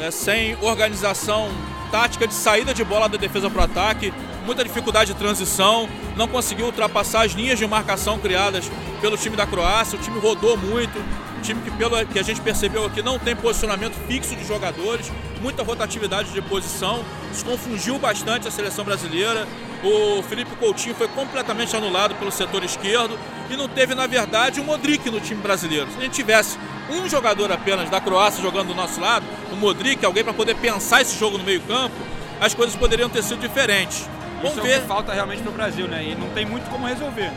é, 0.00 0.10
sem 0.10 0.56
organização 0.62 1.50
tática 1.90 2.26
de 2.26 2.32
saída 2.32 2.72
de 2.72 2.82
bola 2.82 3.10
da 3.10 3.18
defesa 3.18 3.50
para 3.50 3.60
o 3.60 3.64
ataque, 3.64 4.10
muita 4.44 4.62
dificuldade 4.62 5.12
de 5.12 5.18
transição, 5.18 5.88
não 6.16 6.28
conseguiu 6.28 6.66
ultrapassar 6.66 7.24
as 7.24 7.32
linhas 7.32 7.58
de 7.58 7.66
marcação 7.66 8.18
criadas 8.18 8.70
pelo 9.00 9.16
time 9.16 9.36
da 9.36 9.46
Croácia. 9.46 9.98
O 9.98 10.02
time 10.02 10.18
rodou 10.18 10.56
muito, 10.56 11.02
time 11.44 11.60
que, 11.60 11.70
pelo 11.72 12.04
que 12.06 12.18
a 12.18 12.22
gente 12.22 12.40
percebeu 12.40 12.86
aqui, 12.86 13.02
não 13.02 13.18
tem 13.18 13.36
posicionamento 13.36 13.94
fixo 14.08 14.34
de 14.34 14.44
jogadores, 14.46 15.12
muita 15.42 15.62
rotatividade 15.62 16.32
de 16.32 16.40
posição, 16.40 17.04
isso 17.32 17.44
confundiu 17.44 17.98
bastante 17.98 18.48
a 18.48 18.50
seleção 18.50 18.84
brasileira. 18.84 19.46
O 19.82 20.22
Felipe 20.22 20.56
Coutinho 20.56 20.94
foi 20.94 21.06
completamente 21.08 21.76
anulado 21.76 22.14
pelo 22.14 22.32
setor 22.32 22.64
esquerdo 22.64 23.18
e 23.50 23.56
não 23.56 23.68
teve, 23.68 23.94
na 23.94 24.06
verdade, 24.06 24.58
o 24.58 24.64
Modric 24.64 25.10
no 25.10 25.20
time 25.20 25.42
brasileiro. 25.42 25.90
Se 25.90 25.98
a 25.98 26.00
gente 26.00 26.14
tivesse 26.14 26.58
um 26.90 27.06
jogador 27.08 27.52
apenas 27.52 27.90
da 27.90 28.00
Croácia 28.00 28.42
jogando 28.42 28.68
do 28.68 28.74
nosso 28.74 28.98
lado, 28.98 29.26
o 29.52 29.56
Modric, 29.56 30.02
alguém 30.04 30.24
para 30.24 30.32
poder 30.32 30.56
pensar 30.56 31.02
esse 31.02 31.18
jogo 31.18 31.36
no 31.36 31.44
meio-campo, 31.44 31.94
as 32.40 32.54
coisas 32.54 32.74
poderiam 32.74 33.10
ter 33.10 33.22
sido 33.22 33.40
diferentes. 33.40 34.08
Vamos 34.44 34.58
Isso 34.58 34.62
ver. 34.62 34.74
É 34.74 34.78
o 34.78 34.80
que 34.82 34.86
falta 34.86 35.12
realmente 35.12 35.42
no 35.42 35.52
Brasil, 35.52 35.88
né? 35.88 36.04
E 36.04 36.14
não 36.14 36.28
tem 36.30 36.44
muito 36.44 36.70
como 36.70 36.86
resolver 36.86 37.30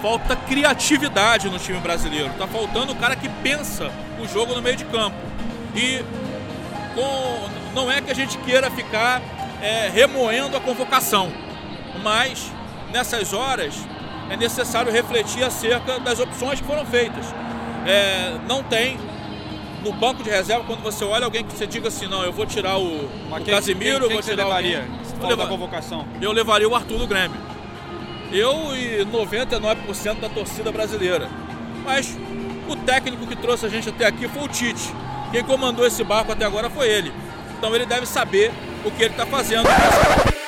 falta 0.00 0.36
criatividade 0.36 1.48
no 1.50 1.58
time 1.58 1.78
brasileiro. 1.78 2.30
Tá 2.38 2.46
faltando 2.46 2.92
o 2.92 2.96
cara 2.96 3.16
que 3.16 3.28
pensa 3.28 3.90
o 4.20 4.26
jogo 4.26 4.54
no 4.54 4.62
meio 4.62 4.76
de 4.76 4.84
campo. 4.84 5.16
E 5.74 6.04
com, 6.94 7.74
não 7.74 7.90
é 7.90 8.00
que 8.00 8.10
a 8.10 8.14
gente 8.14 8.38
queira 8.38 8.70
ficar 8.70 9.20
é, 9.60 9.90
remoendo 9.92 10.56
a 10.56 10.60
convocação, 10.60 11.30
mas 12.02 12.50
nessas 12.92 13.32
horas 13.32 13.74
é 14.30 14.36
necessário 14.36 14.92
refletir 14.92 15.42
acerca 15.42 15.98
das 15.98 16.18
opções 16.18 16.60
que 16.60 16.66
foram 16.66 16.84
feitas. 16.86 17.26
É, 17.86 18.36
não 18.46 18.62
tem 18.62 18.98
no 19.88 19.94
banco 19.94 20.22
de 20.22 20.28
reserva, 20.28 20.64
quando 20.64 20.82
você 20.82 21.02
olha 21.02 21.24
alguém 21.24 21.42
que 21.42 21.52
você 21.52 21.66
diga 21.66 21.88
assim, 21.88 22.06
não, 22.06 22.22
eu 22.22 22.30
vou 22.30 22.44
tirar 22.44 22.78
o, 22.78 23.06
o 23.06 23.44
Casimiro, 23.46 24.00
quem, 24.00 24.08
quem 24.08 24.16
vou 24.16 24.22
tirar 24.22 24.44
levaria? 24.44 24.86
Eu, 25.20 25.28
levar, 25.28 25.48
convocação. 25.48 26.06
eu 26.20 26.30
levaria 26.30 26.68
o 26.68 26.74
Arthur 26.74 26.98
do 26.98 27.06
Grêmio. 27.06 27.40
Eu 28.30 28.76
e 28.76 29.06
99% 29.06 30.20
da 30.20 30.28
torcida 30.28 30.70
brasileira. 30.70 31.30
Mas 31.82 32.18
o 32.68 32.76
técnico 32.76 33.26
que 33.26 33.34
trouxe 33.34 33.64
a 33.64 33.68
gente 33.70 33.88
até 33.88 34.06
aqui 34.06 34.28
foi 34.28 34.42
o 34.42 34.48
Tite. 34.48 34.92
Quem 35.32 35.42
comandou 35.42 35.86
esse 35.86 36.04
barco 36.04 36.32
até 36.32 36.44
agora 36.44 36.68
foi 36.68 36.86
ele. 36.86 37.10
Então 37.56 37.74
ele 37.74 37.86
deve 37.86 38.04
saber 38.04 38.52
o 38.84 38.90
que 38.90 39.04
ele 39.04 39.12
está 39.12 39.24
fazendo. 39.24 39.66
A 39.66 40.38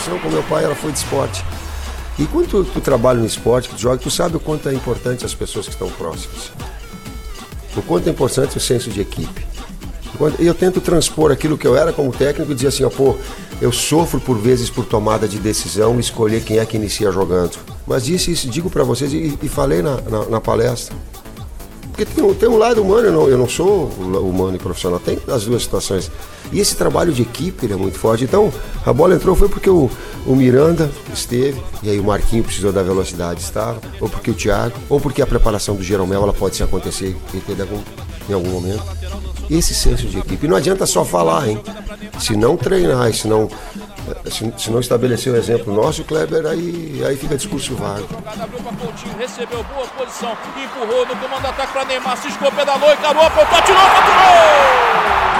educação 0.00 0.18
com 0.18 0.28
meu 0.28 0.42
pai 0.44 0.64
ela 0.64 0.74
foi 0.74 0.92
de 0.92 0.98
esporte. 0.98 1.44
E 2.18 2.26
quando 2.26 2.48
tu, 2.48 2.64
tu 2.64 2.80
trabalha 2.80 3.18
no 3.18 3.26
esporte, 3.26 3.68
que 3.68 3.74
tu 3.74 3.80
joga, 3.80 3.98
tu 3.98 4.10
sabe 4.10 4.36
o 4.36 4.40
quanto 4.40 4.68
é 4.68 4.74
importante 4.74 5.24
as 5.24 5.34
pessoas 5.34 5.66
que 5.66 5.72
estão 5.72 5.88
próximas. 5.90 6.52
O 7.76 7.82
quanto 7.82 8.08
é 8.08 8.10
importante 8.10 8.56
o 8.56 8.60
senso 8.60 8.90
de 8.90 9.00
equipe. 9.00 9.46
E 10.38 10.46
eu 10.46 10.54
tento 10.54 10.80
transpor 10.80 11.30
aquilo 11.32 11.56
que 11.56 11.66
eu 11.66 11.76
era 11.76 11.92
como 11.92 12.12
técnico 12.12 12.52
e 12.52 12.54
dizer 12.54 12.68
assim, 12.68 12.84
ó, 12.84 12.90
pô, 12.90 13.16
eu 13.60 13.72
sofro 13.72 14.20
por 14.20 14.36
vezes 14.36 14.68
por 14.68 14.84
tomada 14.84 15.26
de 15.26 15.38
decisão 15.38 15.98
escolher 15.98 16.42
quem 16.42 16.58
é 16.58 16.66
que 16.66 16.76
inicia 16.76 17.10
jogando. 17.10 17.56
Mas 17.86 18.04
disse 18.04 18.32
isso, 18.32 18.48
digo 18.48 18.68
para 18.68 18.84
vocês 18.84 19.12
e, 19.12 19.38
e 19.40 19.48
falei 19.48 19.80
na, 19.80 20.00
na, 20.02 20.24
na 20.26 20.40
palestra. 20.40 20.94
Porque 22.00 22.14
tem, 22.14 22.34
tem 22.34 22.48
um 22.48 22.56
lado 22.56 22.82
humano, 22.82 23.08
eu 23.08 23.12
não, 23.12 23.28
eu 23.28 23.36
não 23.36 23.48
sou 23.48 23.84
humano 23.88 24.56
e 24.56 24.58
profissional, 24.58 24.98
tem 24.98 25.18
as 25.28 25.44
duas 25.44 25.62
situações. 25.62 26.10
E 26.50 26.58
esse 26.58 26.74
trabalho 26.74 27.12
de 27.12 27.20
equipe 27.20 27.70
é 27.70 27.76
muito 27.76 27.98
forte. 27.98 28.24
Então, 28.24 28.50
a 28.86 28.92
bola 28.92 29.14
entrou 29.14 29.36
foi 29.36 29.50
porque 29.50 29.68
o, 29.68 29.90
o 30.26 30.34
Miranda 30.34 30.90
esteve, 31.12 31.60
e 31.82 31.90
aí 31.90 32.00
o 32.00 32.04
Marquinho 32.04 32.42
precisou 32.42 32.72
da 32.72 32.82
velocidade, 32.82 33.42
estava, 33.42 33.78
ou 34.00 34.08
porque 34.08 34.30
o 34.30 34.34
Thiago, 34.34 34.74
ou 34.88 34.98
porque 34.98 35.20
a 35.20 35.26
preparação 35.26 35.76
do 35.76 35.82
Jeromel 35.82 36.22
ela 36.22 36.32
pode 36.32 36.56
se 36.56 36.62
acontecer 36.62 37.14
em 37.34 37.60
algum, 37.60 37.82
em 38.30 38.32
algum 38.32 38.48
momento. 38.48 38.82
esse 39.50 39.74
senso 39.74 40.06
de 40.06 40.20
equipe. 40.20 40.48
Não 40.48 40.56
adianta 40.56 40.86
só 40.86 41.04
falar, 41.04 41.50
hein? 41.50 41.60
Se 42.18 42.34
não 42.34 42.56
treinar, 42.56 43.12
se 43.12 43.28
não, 43.28 43.46
se, 44.30 44.52
se 44.56 44.70
não 44.70 44.80
estabelecer 44.80 45.32
o 45.32 45.36
exemplo 45.36 45.74
nosso, 45.74 46.04
Kleber, 46.04 46.46
aí, 46.46 47.02
aí 47.06 47.16
fica 47.16 47.36
discurso 47.36 47.74
vago. 47.74 48.08
Abriu 48.26 48.60
pra 48.60 48.72
Coutinho, 48.72 49.16
recebeu 49.18 49.62
boa 49.64 49.86
posição, 49.86 50.36
empurrou 50.56 51.06
no 51.06 51.16
comando 51.16 51.46
ataque 51.46 51.72
pra 51.72 51.84
Neymar, 51.84 52.16
ciscou, 52.16 52.50
pedalou, 52.52 52.92
encarou, 52.92 53.22
apontou, 53.22 53.58
atirou, 53.58 53.80
faturou! 53.80 55.39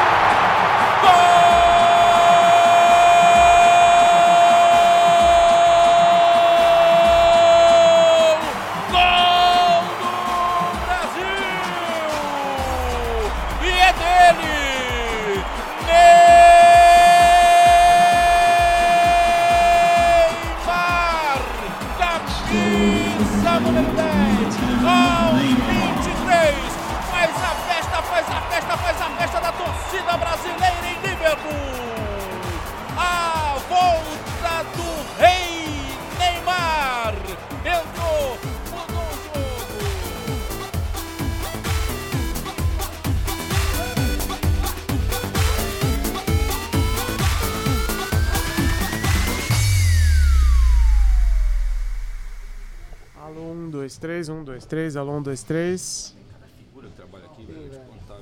Dois, 54.61 54.67
três, 54.67 54.97
alô, 54.97 55.17
um, 55.17 55.23
dois, 55.23 55.43
três. 55.43 56.15
Figura 56.59 56.89
que 56.89 56.95
trabalha 56.95 57.25
aqui, 57.27 57.45
velho. 57.45 57.81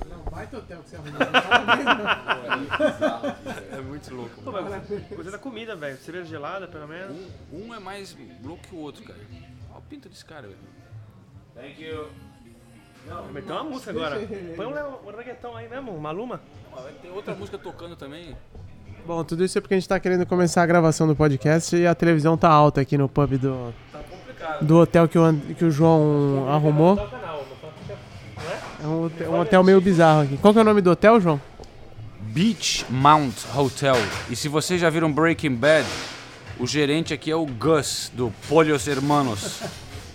Não, 0.08 0.22
vai 0.30 0.44
hotel 0.44 0.82
que 0.82 0.90
você 0.90 0.96
arrumou. 0.96 1.20
É 3.72 3.80
muito 3.80 4.14
louco. 4.14 4.42
Pô, 4.42 4.52
mas 4.52 5.08
coisa 5.08 5.30
da 5.32 5.38
comida, 5.38 5.74
velho. 5.74 5.96
Cerveja 5.98 6.26
gelada, 6.26 6.68
pelo 6.68 6.86
menos. 6.86 7.16
Um, 7.52 7.68
um 7.68 7.74
é 7.74 7.80
mais 7.80 8.16
louco 8.44 8.62
que 8.62 8.74
o 8.74 8.78
outro, 8.78 9.02
cara. 9.04 9.18
Olha 9.70 9.78
o 9.78 9.82
pinto 9.82 10.08
desse 10.08 10.24
cara, 10.24 10.42
velho. 10.42 10.58
Thank 11.54 11.82
you. 11.82 12.08
Não, 13.06 13.32
meteu 13.32 13.54
uma 13.54 13.64
música 13.64 13.90
agora. 13.90 14.20
Põe 14.56 14.66
um, 14.66 15.08
um 15.08 15.16
reggaeton 15.16 15.56
aí 15.56 15.68
mesmo, 15.68 15.92
uma 15.92 16.10
luma. 16.10 16.40
Vai 16.72 16.92
ter 16.92 17.08
outra 17.08 17.34
música 17.34 17.58
tocando 17.58 17.96
também. 17.96 18.36
Bom, 19.04 19.24
tudo 19.24 19.44
isso 19.44 19.56
é 19.58 19.60
porque 19.60 19.74
a 19.74 19.76
gente 19.76 19.88
tá 19.88 19.98
querendo 19.98 20.26
começar 20.26 20.62
a 20.62 20.66
gravação 20.66 21.06
do 21.06 21.16
podcast 21.16 21.74
e 21.74 21.86
a 21.86 21.94
televisão 21.94 22.36
tá 22.36 22.48
alta 22.48 22.80
aqui 22.80 22.98
no 22.98 23.08
pub 23.08 23.38
do, 23.38 23.72
do 24.60 24.78
hotel 24.78 25.08
que 25.08 25.18
o, 25.18 25.34
que 25.56 25.64
o 25.64 25.70
João 25.70 26.46
arrumou. 26.50 26.98
É 28.82 28.86
um, 28.86 29.04
hotel- 29.06 29.30
um 29.32 29.40
hotel 29.40 29.64
meio 29.64 29.80
bizarro 29.80 30.22
aqui. 30.22 30.36
Qual 30.36 30.52
que 30.52 30.58
é 30.58 30.62
o 30.62 30.64
nome 30.64 30.80
do 30.80 30.90
hotel, 30.90 31.20
João? 31.20 31.40
Beach 32.20 32.84
Mount 32.88 33.34
Hotel. 33.56 33.96
E 34.30 34.36
se 34.36 34.48
vocês 34.48 34.80
já 34.80 34.88
viram 34.90 35.10
Breaking 35.12 35.54
Bad, 35.54 35.86
o 36.58 36.66
gerente 36.66 37.12
aqui 37.14 37.30
é 37.30 37.34
o 37.36 37.44
Gus, 37.46 38.12
do 38.14 38.32
Pollos 38.48 38.86
Hermanos. 38.86 39.60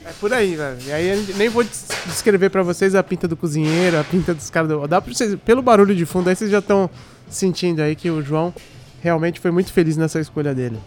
É 0.05 0.11
por 0.19 0.33
aí, 0.33 0.55
velho. 0.55 0.77
E 0.85 0.91
aí 0.91 1.33
nem 1.37 1.49
vou 1.49 1.63
des- 1.63 1.87
descrever 2.05 2.49
pra 2.49 2.61
vocês 2.61 2.93
a 2.95 3.01
pinta 3.03 3.27
do 3.27 3.35
cozinheiro, 3.37 3.99
a 3.99 4.03
pinta 4.03 4.33
dos 4.33 4.49
caras 4.49 4.69
do. 4.69 4.87
Dá 4.87 5.01
pra 5.01 5.13
vocês, 5.13 5.35
pelo 5.45 5.61
barulho 5.61 5.95
de 5.95 6.05
fundo 6.05 6.29
aí 6.29 6.35
vocês 6.35 6.51
já 6.51 6.59
estão 6.59 6.89
sentindo 7.29 7.81
aí 7.81 7.95
que 7.95 8.09
o 8.09 8.21
João 8.21 8.53
realmente 9.01 9.39
foi 9.39 9.49
muito 9.51 9.71
feliz 9.73 9.97
nessa 9.97 10.19
escolha 10.19 10.53
dele. 10.53 10.77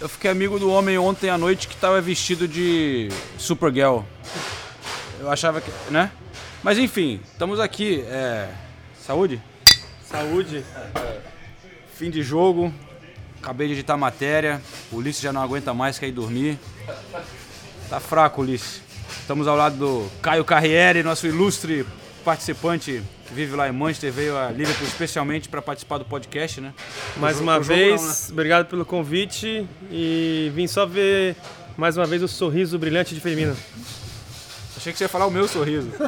Eu 0.00 0.08
fiquei 0.08 0.30
amigo 0.30 0.60
do 0.60 0.70
homem 0.70 0.96
ontem 0.96 1.28
à 1.28 1.36
noite 1.36 1.66
que 1.66 1.76
tava 1.76 2.00
vestido 2.00 2.46
de 2.46 3.08
Supergirl. 3.36 4.02
Eu 5.18 5.28
achava 5.28 5.60
que. 5.60 5.72
né? 5.90 6.12
Mas 6.62 6.78
enfim, 6.78 7.20
estamos 7.32 7.58
aqui. 7.58 8.02
É... 8.02 8.48
Saúde? 9.00 9.42
Saúde. 10.04 10.64
Fim 11.96 12.10
de 12.10 12.22
jogo. 12.22 12.72
Acabei 13.42 13.66
de 13.66 13.72
editar 13.72 13.94
a 13.94 13.96
matéria. 13.96 14.62
O 14.92 14.96
Ulisses 14.96 15.20
já 15.20 15.32
não 15.32 15.42
aguenta 15.42 15.74
mais, 15.74 15.98
quer 15.98 16.06
ir 16.06 16.12
dormir. 16.12 16.56
Tá 17.90 17.98
fraco, 17.98 18.42
Ulisses. 18.42 18.80
Estamos 19.20 19.48
ao 19.48 19.56
lado 19.56 19.76
do 19.76 20.08
Caio 20.22 20.44
Carriere, 20.44 21.02
nosso 21.02 21.26
ilustre 21.26 21.84
participante 22.24 23.02
que 23.28 23.34
vive 23.34 23.54
lá 23.54 23.68
em 23.68 23.72
Manchester, 23.72 24.10
veio 24.10 24.36
a 24.36 24.50
Liverpool 24.50 24.86
especialmente 24.86 25.48
para 25.50 25.60
participar 25.60 25.98
do 25.98 26.04
podcast, 26.06 26.60
né? 26.62 26.72
Mais 27.18 27.38
uma 27.38 27.60
vez, 27.60 28.00
não, 28.00 28.08
né? 28.08 28.14
obrigado 28.30 28.66
pelo 28.66 28.86
convite 28.86 29.66
e 29.90 30.50
vim 30.54 30.66
só 30.66 30.86
ver 30.86 31.36
mais 31.76 31.96
uma 31.96 32.06
vez 32.06 32.22
o 32.22 32.28
sorriso 32.28 32.78
brilhante 32.78 33.14
de 33.14 33.20
Firmino. 33.20 33.54
Achei 34.76 34.92
que 34.92 34.98
você 34.98 35.04
ia 35.04 35.08
falar 35.08 35.26
o 35.26 35.30
meu 35.30 35.46
sorriso. 35.46 35.90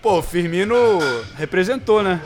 Pô, 0.00 0.18
o 0.18 0.22
Firmino 0.22 0.76
representou, 1.36 2.02
né? 2.02 2.22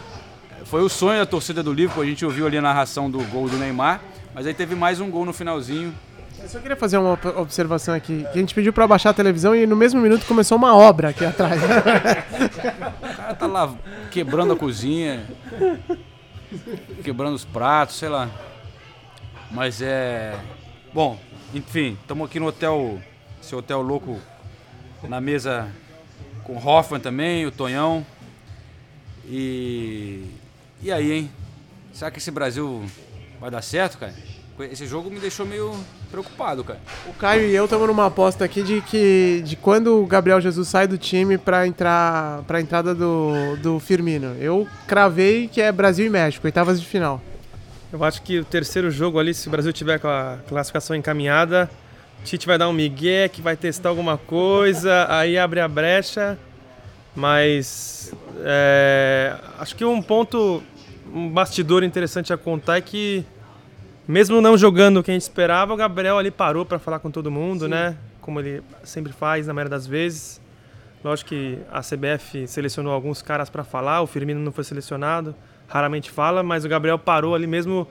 Foi 0.66 0.82
o 0.82 0.88
sonho 0.88 1.18
da 1.20 1.26
torcida 1.26 1.62
do 1.62 1.72
Liverpool, 1.72 2.02
a 2.02 2.06
gente 2.06 2.24
ouviu 2.24 2.46
ali 2.46 2.58
a 2.58 2.62
narração 2.62 3.10
do 3.10 3.20
gol 3.26 3.48
do 3.48 3.56
Neymar, 3.56 4.02
mas 4.34 4.46
aí 4.46 4.52
teve 4.52 4.74
mais 4.74 5.00
um 5.00 5.10
gol 5.10 5.24
no 5.24 5.32
finalzinho. 5.32 5.94
Eu 6.42 6.48
só 6.48 6.58
queria 6.60 6.76
fazer 6.76 6.98
uma 6.98 7.12
ob- 7.12 7.26
observação 7.36 7.94
aqui. 7.94 8.22
Que 8.32 8.38
a 8.38 8.40
gente 8.40 8.54
pediu 8.54 8.72
pra 8.72 8.86
baixar 8.86 9.10
a 9.10 9.14
televisão 9.14 9.54
e 9.54 9.66
no 9.66 9.76
mesmo 9.76 10.00
minuto 10.00 10.24
começou 10.26 10.56
uma 10.56 10.74
obra 10.74 11.08
aqui 11.10 11.24
atrás. 11.24 11.60
O 11.62 13.16
cara 13.16 13.34
tá 13.34 13.46
lá 13.46 13.74
quebrando 14.10 14.52
a 14.52 14.56
cozinha, 14.56 15.26
quebrando 17.02 17.34
os 17.34 17.44
pratos, 17.44 17.96
sei 17.96 18.08
lá. 18.08 18.30
Mas 19.50 19.82
é. 19.82 20.38
Bom, 20.92 21.18
enfim, 21.54 21.96
estamos 22.00 22.26
aqui 22.28 22.38
no 22.40 22.46
hotel, 22.46 22.98
esse 23.42 23.54
hotel 23.54 23.82
louco, 23.82 24.18
na 25.02 25.20
mesa 25.20 25.68
com 26.44 26.54
o 26.54 26.66
Hoffman 26.66 27.00
também, 27.00 27.46
o 27.46 27.50
Tonhão. 27.52 28.04
E. 29.26 30.24
E 30.80 30.92
aí, 30.92 31.12
hein? 31.12 31.30
Será 31.92 32.10
que 32.10 32.18
esse 32.18 32.30
Brasil 32.30 32.84
vai 33.40 33.50
dar 33.50 33.62
certo, 33.62 33.98
cara? 33.98 34.14
Esse 34.60 34.86
jogo 34.86 35.10
me 35.10 35.20
deixou 35.20 35.46
meio 35.46 35.72
preocupado, 36.10 36.64
cara. 36.64 36.80
o 37.06 37.12
Caio 37.12 37.48
e 37.48 37.54
eu 37.54 37.64
estamos 37.64 37.86
numa 37.86 38.06
aposta 38.06 38.44
aqui 38.44 38.62
de 38.62 38.80
que 38.80 39.42
de 39.44 39.56
quando 39.56 40.02
o 40.02 40.06
Gabriel 40.06 40.40
Jesus 40.40 40.68
sai 40.68 40.86
do 40.86 40.98
time 40.98 41.38
pra 41.38 41.66
entrar 41.66 42.42
para 42.42 42.60
entrada 42.60 42.94
do, 42.94 43.56
do 43.62 43.78
Firmino. 43.78 44.36
Eu 44.40 44.66
cravei 44.86 45.48
que 45.48 45.60
é 45.60 45.70
Brasil 45.70 46.06
e 46.06 46.10
México, 46.10 46.46
oitavas 46.46 46.80
de 46.80 46.86
final. 46.86 47.22
Eu 47.92 48.02
acho 48.04 48.20
que 48.22 48.40
o 48.40 48.44
terceiro 48.44 48.90
jogo 48.90 49.18
ali, 49.18 49.32
se 49.32 49.48
o 49.48 49.50
Brasil 49.50 49.72
tiver 49.72 49.98
com 49.98 50.08
a 50.08 50.38
classificação 50.46 50.94
encaminhada, 50.94 51.70
Tite 52.24 52.46
vai 52.46 52.58
dar 52.58 52.68
um 52.68 52.72
migué, 52.72 53.28
que 53.28 53.40
vai 53.40 53.56
testar 53.56 53.88
alguma 53.88 54.18
coisa, 54.18 55.06
aí 55.10 55.38
abre 55.38 55.60
a 55.60 55.68
brecha. 55.68 56.38
Mas 57.14 58.12
é, 58.40 59.36
acho 59.58 59.74
que 59.74 59.84
um 59.84 60.00
ponto, 60.02 60.62
um 61.12 61.28
bastidor 61.28 61.82
interessante 61.82 62.32
a 62.32 62.36
contar 62.36 62.76
é 62.76 62.80
que, 62.80 63.24
mesmo 64.08 64.40
não 64.40 64.56
jogando 64.56 65.00
o 65.00 65.02
que 65.02 65.10
a 65.10 65.14
gente 65.14 65.22
esperava, 65.22 65.74
o 65.74 65.76
Gabriel 65.76 66.16
ali 66.16 66.30
parou 66.30 66.64
para 66.64 66.78
falar 66.78 66.98
com 66.98 67.10
todo 67.10 67.30
mundo, 67.30 67.68
né? 67.68 67.94
Como 68.22 68.40
ele 68.40 68.62
sempre 68.82 69.12
faz 69.12 69.46
na 69.46 69.52
maioria 69.52 69.68
das 69.68 69.86
vezes. 69.86 70.40
Lógico 71.04 71.28
que 71.28 71.58
a 71.70 71.80
CBF 71.80 72.48
selecionou 72.48 72.92
alguns 72.92 73.20
caras 73.20 73.50
para 73.50 73.62
falar, 73.62 74.00
o 74.00 74.06
Firmino 74.06 74.40
não 74.40 74.50
foi 74.50 74.64
selecionado, 74.64 75.34
raramente 75.68 76.10
fala, 76.10 76.42
mas 76.42 76.64
o 76.64 76.68
Gabriel 76.68 76.98
parou 76.98 77.34
ali 77.34 77.46
mesmo 77.46 77.86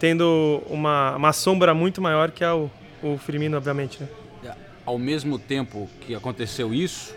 tendo 0.00 0.60
uma, 0.68 1.14
uma 1.14 1.32
sombra 1.32 1.72
muito 1.72 2.02
maior 2.02 2.32
que 2.32 2.42
é 2.42 2.52
o, 2.52 2.68
o 3.00 3.16
Firmino, 3.16 3.56
obviamente. 3.56 4.02
Né? 4.02 4.08
Ao 4.84 4.98
mesmo 4.98 5.38
tempo 5.38 5.88
que 6.00 6.12
aconteceu 6.12 6.74
isso, 6.74 7.14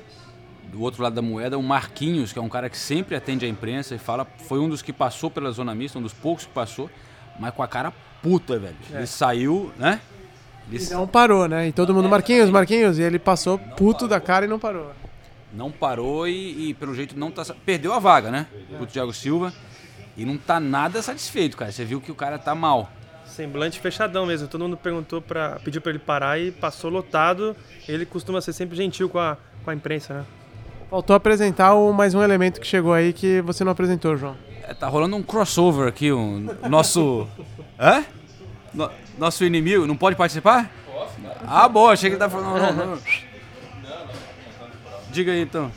do 0.72 0.82
outro 0.82 1.02
lado 1.02 1.16
da 1.16 1.22
moeda, 1.22 1.58
o 1.58 1.64
Marquinhos, 1.64 2.32
que 2.32 2.38
é 2.38 2.42
um 2.42 2.50
cara 2.50 2.70
que 2.70 2.78
sempre 2.78 3.16
atende 3.16 3.44
a 3.44 3.50
imprensa 3.50 3.96
e 3.96 3.98
fala, 3.98 4.24
foi 4.48 4.60
um 4.60 4.70
dos 4.70 4.84
que 4.84 4.94
passou 4.94 5.32
pela 5.32 5.50
zona 5.50 5.74
mista, 5.74 5.98
um 5.98 6.02
dos 6.02 6.14
poucos 6.14 6.46
que 6.46 6.54
passou, 6.54 6.92
mas 7.40 7.54
com 7.56 7.64
a 7.64 7.68
cara 7.68 7.92
puta, 8.26 8.58
velho. 8.58 8.76
Ele 8.92 9.06
saiu, 9.06 9.72
né? 9.78 10.02
Ele 10.68 10.84
E 10.84 10.90
não 10.90 11.08
parou, 11.08 11.48
né? 11.48 11.68
E 11.68 11.72
todo 11.72 11.94
mundo, 11.94 12.10
Marquinhos, 12.10 12.50
Marquinhos, 12.50 12.98
e 12.98 13.04
ele 13.04 13.20
passou 13.20 13.60
puto 13.60 14.08
da 14.08 14.20
cara 14.20 14.46
e 14.46 14.48
não 14.48 14.58
parou. 14.58 14.92
não 15.54 15.70
parou 15.70 16.28
e, 16.28 16.70
e, 16.70 16.74
pelo 16.74 16.96
jeito 16.96 17.18
não 17.18 17.30
tá. 17.30 17.46
Perdeu 17.64 17.94
a 17.94 18.00
vaga, 18.00 18.32
né? 18.32 18.48
Pro 18.76 18.88
Thiago 18.88 19.14
Silva. 19.14 19.54
E 20.18 20.26
não 20.26 20.38
tá 20.38 20.60
nada 20.60 21.04
satisfeito, 21.04 21.56
cara. 21.56 21.72
Você 21.72 21.86
viu 21.86 22.02
que 22.02 22.12
o 22.12 22.16
cara 22.16 22.40
tá 22.40 22.56
mal. 22.56 22.90
Semblante 23.28 23.80
fechadão 23.80 24.26
mesmo. 24.26 24.48
Todo 24.48 24.62
mundo 24.62 24.76
perguntou 24.76 25.22
para 25.22 25.60
pediu 25.64 25.82
para 25.82 25.92
ele 25.92 26.00
parar 26.00 26.40
e 26.40 26.52
passou 26.52 26.90
lotado. 26.90 27.56
Ele 27.88 28.06
costuma 28.06 28.42
ser 28.42 28.54
sempre 28.54 28.76
gentil 28.76 29.08
com 29.08 29.20
a, 29.20 29.38
com 29.64 29.70
a 29.70 29.76
imprensa, 29.76 30.14
né? 30.16 30.26
Faltou 30.90 31.16
apresentar 31.16 31.76
o 31.76 31.94
mais 31.94 32.16
um 32.16 32.24
elemento 32.24 32.60
que 32.60 32.66
chegou 32.66 32.94
aí 32.94 33.14
que 33.14 33.42
você 33.42 33.64
não 33.64 33.72
apresentou, 33.72 34.18
João. 34.18 34.36
É, 34.68 34.74
tá 34.74 34.88
rolando 34.88 35.16
um 35.16 35.22
crossover 35.24 35.88
aqui, 35.88 36.12
um 36.12 36.48
nosso. 36.70 37.28
Hã? 37.80 38.04
No- 38.74 38.90
nosso 39.18 39.44
inimigo. 39.46 39.86
Não 39.86 39.96
pode 39.96 40.16
participar? 40.16 40.70
Posso. 40.92 41.14
Ah, 41.48 41.68
bom, 41.68 41.90
achei 41.90 42.10
que 42.10 42.16
ele 42.16 42.20
tá 42.20 42.30
falando. 42.30 42.60
Não, 42.60 42.74
não, 42.74 42.96
não. 42.96 43.00
Diga 45.12 45.32
aí 45.32 45.42
então. 45.42 45.72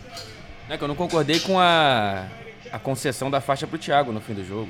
É 0.68 0.76
que 0.76 0.84
eu 0.84 0.88
não 0.88 0.94
concordei 0.94 1.38
com 1.40 1.58
a, 1.58 2.24
a 2.72 2.78
concessão 2.78 3.30
da 3.30 3.40
faixa 3.40 3.66
pro 3.66 3.78
Thiago 3.78 4.12
no 4.12 4.20
fim 4.20 4.34
do 4.34 4.44
jogo. 4.44 4.68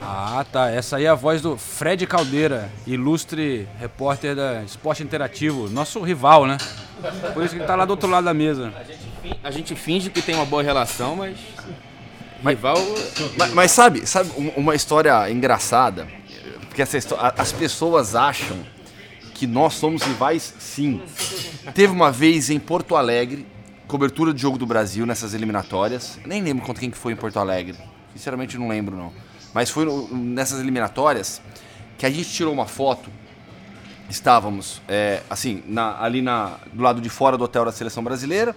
Ah, 0.00 0.44
tá. 0.50 0.70
Essa 0.70 0.96
aí 0.96 1.04
é 1.04 1.08
a 1.08 1.14
voz 1.14 1.42
do 1.42 1.56
Fred 1.56 2.06
Caldeira, 2.06 2.70
ilustre 2.86 3.68
repórter 3.78 4.34
da 4.34 4.62
Esporte 4.62 5.02
Interativo, 5.02 5.68
nosso 5.68 6.00
rival, 6.00 6.46
né? 6.46 6.56
Por 7.34 7.42
isso 7.44 7.54
que 7.54 7.60
ele 7.60 7.66
tá 7.66 7.76
lá 7.76 7.84
do 7.84 7.90
outro 7.90 8.08
lado 8.08 8.24
da 8.24 8.32
mesa. 8.34 8.72
A 9.44 9.50
gente 9.50 9.74
finge 9.74 10.08
que 10.10 10.22
tem 10.22 10.34
uma 10.36 10.46
boa 10.46 10.62
relação, 10.62 11.16
mas. 11.16 11.36
Rival. 12.44 12.76
Mas, 13.36 13.52
mas 13.52 13.70
sabe, 13.72 14.06
sabe 14.06 14.30
um- 14.36 14.50
uma 14.60 14.74
história 14.74 15.30
engraçada? 15.30 16.06
Porque 16.68 16.82
essa 16.82 16.96
histó- 16.96 17.16
a- 17.16 17.34
as 17.36 17.52
pessoas 17.52 18.14
acham 18.14 18.56
que 19.34 19.46
nós 19.46 19.74
somos 19.74 20.02
rivais, 20.02 20.54
sim. 20.58 21.00
Teve 21.74 21.92
uma 21.92 22.10
vez 22.12 22.50
em 22.50 22.58
Porto 22.60 22.94
Alegre, 22.96 23.46
cobertura 23.86 24.32
do 24.32 24.38
Jogo 24.38 24.58
do 24.58 24.66
Brasil 24.66 25.04
nessas 25.06 25.34
eliminatórias. 25.34 26.18
Nem 26.24 26.42
lembro 26.42 26.64
contra 26.64 26.80
quem 26.80 26.90
que 26.90 26.96
foi 26.98 27.12
em 27.12 27.16
Porto 27.16 27.38
Alegre. 27.38 27.76
Sinceramente 28.14 28.56
não 28.58 28.68
lembro 28.68 28.96
não. 28.96 29.12
Mas 29.52 29.70
foi 29.70 29.84
no- 29.84 30.08
nessas 30.14 30.60
eliminatórias 30.60 31.40
que 31.96 32.04
a 32.06 32.10
gente 32.10 32.28
tirou 32.30 32.52
uma 32.52 32.66
foto. 32.66 33.10
Estávamos 34.08 34.80
é, 34.88 35.22
assim 35.28 35.62
na- 35.66 36.00
ali 36.02 36.22
na, 36.22 36.56
do 36.72 36.82
lado 36.82 37.00
de 37.00 37.08
fora 37.08 37.36
do 37.36 37.44
hotel 37.44 37.64
da 37.64 37.72
seleção 37.72 38.02
brasileira. 38.02 38.54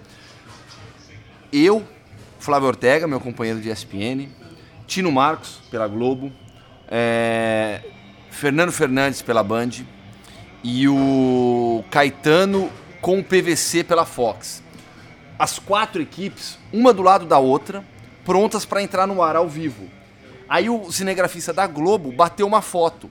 Eu, 1.52 1.82
Flávio 2.42 2.66
Ortega, 2.66 3.06
meu 3.06 3.20
companheiro 3.20 3.60
de 3.60 3.70
ESPN, 3.70 4.28
Tino 4.84 5.12
Marcos, 5.12 5.60
pela 5.70 5.86
Globo, 5.86 6.32
é, 6.88 7.80
Fernando 8.32 8.72
Fernandes, 8.72 9.22
pela 9.22 9.44
Band, 9.44 9.70
e 10.64 10.88
o 10.88 11.84
Caetano 11.88 12.68
com 13.00 13.20
o 13.20 13.22
PVC 13.22 13.84
pela 13.84 14.04
Fox. 14.04 14.60
As 15.38 15.60
quatro 15.60 16.02
equipes, 16.02 16.58
uma 16.72 16.92
do 16.92 17.00
lado 17.00 17.26
da 17.26 17.38
outra, 17.38 17.84
prontas 18.24 18.64
para 18.64 18.82
entrar 18.82 19.06
no 19.06 19.22
ar 19.22 19.36
ao 19.36 19.48
vivo. 19.48 19.88
Aí 20.48 20.68
o 20.68 20.90
cinegrafista 20.90 21.52
da 21.52 21.68
Globo 21.68 22.10
bateu 22.10 22.44
uma 22.44 22.60
foto. 22.60 23.08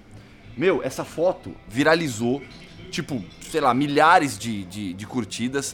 Meu, 0.58 0.84
essa 0.84 1.06
foto 1.06 1.56
viralizou, 1.70 2.41
tipo, 2.89 3.24
sei 3.50 3.62
lá, 3.62 3.74
milhares 3.74 4.38
de, 4.38 4.65
de, 4.65 4.94
de 4.94 5.08
curtidas. 5.08 5.74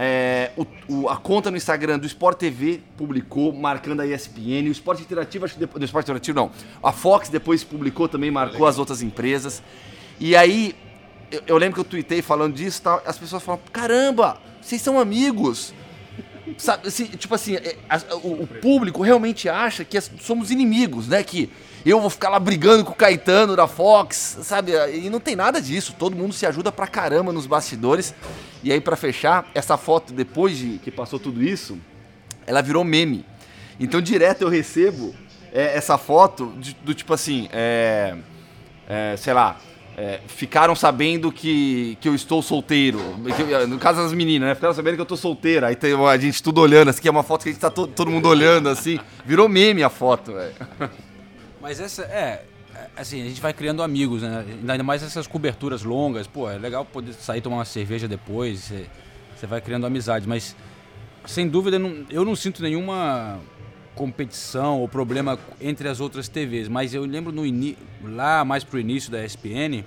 É, 0.00 0.52
o- 0.56 0.66
o- 0.88 1.08
a 1.08 1.16
conta 1.16 1.50
no 1.50 1.56
Instagram 1.56 1.98
do 1.98 2.06
Sport 2.06 2.38
TV 2.38 2.80
publicou, 2.96 3.52
marcando 3.52 3.98
a 4.00 4.06
ESPN. 4.06 4.68
O 4.68 4.70
Sport 4.72 5.00
Interativo, 5.00 5.44
acho 5.44 5.54
que 5.54 5.60
depois. 5.60 5.80
Do 5.80 5.84
Sport 5.84 6.04
Interativo, 6.04 6.36
não. 6.38 6.50
A 6.80 6.92
Fox 6.92 7.28
depois 7.28 7.64
publicou 7.64 8.08
também, 8.08 8.30
marcou 8.30 8.66
as 8.66 8.78
outras 8.78 9.02
empresas. 9.02 9.60
E 10.20 10.36
aí, 10.36 10.72
eu, 11.32 11.42
eu 11.48 11.56
lembro 11.58 11.74
que 11.74 11.80
eu 11.80 11.84
tuitei 11.84 12.22
falando 12.22 12.54
disso, 12.54 12.80
tal, 12.80 13.02
as 13.04 13.18
pessoas 13.18 13.42
falam: 13.42 13.60
caramba, 13.72 14.38
vocês 14.62 14.80
são 14.80 15.00
amigos. 15.00 15.74
Sabe, 16.56 16.88
assim, 16.88 17.04
tipo 17.06 17.34
assim, 17.34 17.56
é, 17.56 17.76
as- 17.88 18.06
o, 18.22 18.42
o 18.42 18.46
público 18.46 19.02
realmente 19.02 19.48
acha 19.48 19.84
que 19.84 19.96
as- 19.98 20.10
somos 20.20 20.50
inimigos, 20.50 21.08
né? 21.08 21.22
Que 21.22 21.50
eu 21.84 22.00
vou 22.00 22.10
ficar 22.10 22.28
lá 22.28 22.38
brigando 22.40 22.84
com 22.84 22.92
o 22.92 22.94
Caetano 22.94 23.54
da 23.56 23.66
Fox, 23.68 24.38
sabe? 24.42 24.72
E 24.94 25.08
não 25.10 25.20
tem 25.20 25.36
nada 25.36 25.60
disso. 25.60 25.94
Todo 25.98 26.16
mundo 26.16 26.32
se 26.32 26.44
ajuda 26.46 26.72
pra 26.72 26.86
caramba 26.86 27.32
nos 27.32 27.46
bastidores. 27.46 28.14
E 28.62 28.72
aí, 28.72 28.80
pra 28.80 28.96
fechar, 28.96 29.48
essa 29.54 29.76
foto, 29.76 30.12
depois 30.12 30.56
de 30.58 30.78
que 30.78 30.90
passou 30.90 31.18
tudo 31.18 31.42
isso, 31.42 31.78
ela 32.46 32.60
virou 32.62 32.82
meme. 32.84 33.24
Então, 33.78 34.00
direto 34.00 34.42
eu 34.42 34.48
recebo 34.48 35.14
é, 35.52 35.76
essa 35.76 35.96
foto 35.96 36.52
de- 36.58 36.74
do 36.84 36.92
tipo 36.94 37.14
assim, 37.14 37.48
é, 37.52 38.16
é, 38.88 39.14
sei 39.16 39.32
lá, 39.32 39.56
é, 40.00 40.20
ficaram 40.28 40.76
sabendo 40.76 41.32
que, 41.32 41.98
que 42.00 42.08
eu 42.08 42.14
estou 42.14 42.40
solteiro. 42.40 43.00
Eu- 43.50 43.66
No 43.66 43.78
caso 43.78 44.00
das 44.00 44.12
meninas, 44.12 44.48
né? 44.48 44.54
Ficaram 44.54 44.72
sabendo 44.72 44.94
que 44.94 45.00
eu 45.00 45.04
estou 45.04 45.16
solteiro. 45.18 45.66
Aí 45.66 45.74
tem 45.74 45.92
a 45.92 46.16
gente 46.16 46.40
tudo 46.40 46.60
olhando, 46.60 46.88
assim, 46.90 47.08
é 47.08 47.10
uma 47.10 47.24
foto 47.24 47.42
que 47.42 47.48
a 47.48 47.52
gente 47.52 47.60
tá 47.60 47.68
to- 47.68 47.88
todo 47.88 48.08
mundo 48.08 48.28
olhando, 48.28 48.68
assim. 48.68 49.00
Virou 49.26 49.48
meme 49.48 49.82
a 49.82 49.90
foto, 49.90 50.32
velho. 50.34 50.54
Mas 51.60 51.80
essa 51.80 52.02
é. 52.04 52.44
Assim, 52.96 53.20
a 53.22 53.24
gente 53.24 53.40
vai 53.40 53.52
criando 53.52 53.82
amigos, 53.82 54.22
né? 54.22 54.44
Ainda 54.68 54.84
mais 54.84 55.02
essas 55.02 55.26
coberturas 55.26 55.82
longas. 55.82 56.28
Pô, 56.28 56.48
é 56.48 56.56
legal 56.56 56.84
poder 56.84 57.12
sair 57.14 57.40
tomar 57.40 57.56
uma 57.56 57.64
cerveja 57.64 58.06
depois. 58.06 58.72
Você, 59.36 59.46
vai 59.48 59.60
criando 59.60 59.84
amizade. 59.84 60.28
Mas, 60.28 60.54
sem 61.26 61.48
dúvida, 61.48 61.76
não- 61.76 62.04
eu 62.08 62.24
não 62.24 62.36
sinto 62.36 62.62
nenhuma 62.62 63.40
competição 63.98 64.80
ou 64.80 64.88
problema 64.88 65.36
entre 65.60 65.88
as 65.88 65.98
outras 65.98 66.28
TVs. 66.28 66.68
Mas 66.68 66.94
eu 66.94 67.04
lembro 67.04 67.32
no 67.32 67.42
lá 68.04 68.44
mais 68.44 68.62
pro 68.62 68.78
início 68.78 69.10
da 69.10 69.24
ESPN, 69.24 69.84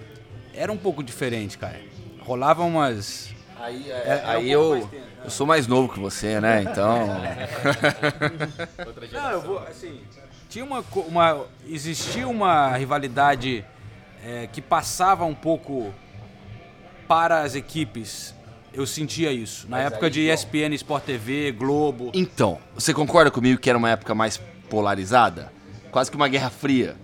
era 0.54 0.70
um 0.70 0.78
pouco 0.78 1.02
diferente, 1.02 1.58
cara. 1.58 1.80
Rolava 2.20 2.62
umas. 2.64 3.34
Aí, 3.58 3.90
É, 3.90 3.96
é 3.96 4.26
um 4.26 4.30
aí 4.30 4.34
pouco 4.34 4.50
eu, 4.50 4.70
mais 4.72 4.86
tenso. 4.90 5.04
eu 5.24 5.30
sou 5.30 5.48
mais 5.48 5.66
novo 5.68 5.94
que 5.94 6.00
você, 6.00 6.42
né? 6.42 6.64
Então. 6.64 7.08
Não, 9.14 9.32
eu 9.32 9.42
vou, 9.42 9.60
assim, 9.60 10.02
tinha 10.50 10.66
uma, 10.66 10.84
uma 11.08 11.46
existia 11.70 12.28
uma 12.28 12.76
rivalidade 12.76 13.64
é, 14.26 14.50
que 14.52 14.62
passava 14.62 15.24
um 15.24 15.36
pouco 15.36 15.94
para 17.08 17.44
as 17.44 17.56
equipes. 17.56 18.36
Eu 18.74 18.86
sentia 18.88 19.32
isso. 19.32 19.68
Na 19.68 19.78
Mas 19.78 19.88
época 19.88 20.06
aí, 20.06 20.12
de. 20.12 20.30
ESPN, 20.30 20.74
Sport 20.76 21.04
TV, 21.04 21.52
Globo. 21.52 22.12
Então, 22.14 22.58
você 22.74 22.94
concorda 22.94 23.30
comigo 23.30 23.60
que 23.60 23.70
era 23.70 23.78
uma 23.78 23.90
época 23.90 24.16
mais 24.16 24.40
polarizada? 24.70 25.52
Quase 25.92 26.10
que 26.10 26.16
uma 26.16 26.28
guerra 26.30 26.50
fria. 26.50 26.96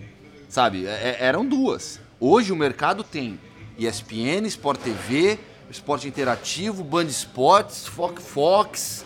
Sabe? 0.47 0.85
É- 0.85 1.17
é- 1.19 1.25
eram 1.25 1.45
duas. 1.45 1.99
Hoje 2.19 2.53
o 2.53 2.55
mercado 2.55 3.03
tem 3.03 3.37
ESPN, 3.77 4.47
Sport 4.47 4.79
TV, 4.79 5.37
Esporte 5.69 6.07
Interativo, 6.07 6.83
Band 6.83 7.03
Esportes, 7.05 7.85
Fox 7.85 8.23
Fox. 8.23 9.05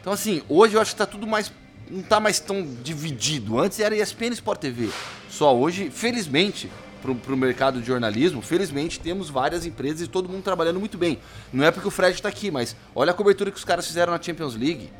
Então, 0.00 0.12
assim, 0.14 0.42
hoje 0.48 0.74
eu 0.74 0.80
acho 0.80 0.92
que 0.92 0.96
tá 0.96 1.06
tudo 1.06 1.26
mais. 1.26 1.52
Não 1.90 2.02
tá 2.02 2.18
mais 2.18 2.40
tão 2.40 2.66
dividido. 2.82 3.60
Antes 3.60 3.78
era 3.78 3.94
ESPN 3.94 4.30
e 4.30 4.34
Sport 4.34 4.58
TV. 4.60 4.88
Só 5.28 5.54
hoje, 5.54 5.90
felizmente, 5.90 6.70
pro, 7.02 7.14
pro 7.14 7.36
mercado 7.36 7.80
de 7.80 7.86
jornalismo, 7.86 8.40
felizmente 8.40 9.00
temos 9.00 9.28
várias 9.28 9.66
empresas 9.66 10.02
e 10.02 10.08
todo 10.08 10.28
mundo 10.28 10.42
trabalhando 10.42 10.78
muito 10.80 10.96
bem. 10.96 11.18
Não 11.52 11.64
é 11.64 11.70
porque 11.70 11.88
o 11.88 11.90
Fred 11.90 12.22
tá 12.22 12.28
aqui, 12.28 12.50
mas 12.50 12.76
olha 12.94 13.10
a 13.10 13.14
cobertura 13.14 13.50
que 13.50 13.58
os 13.58 13.64
caras 13.64 13.86
fizeram 13.86 14.12
na 14.12 14.22
Champions 14.22 14.54
League. 14.54 14.90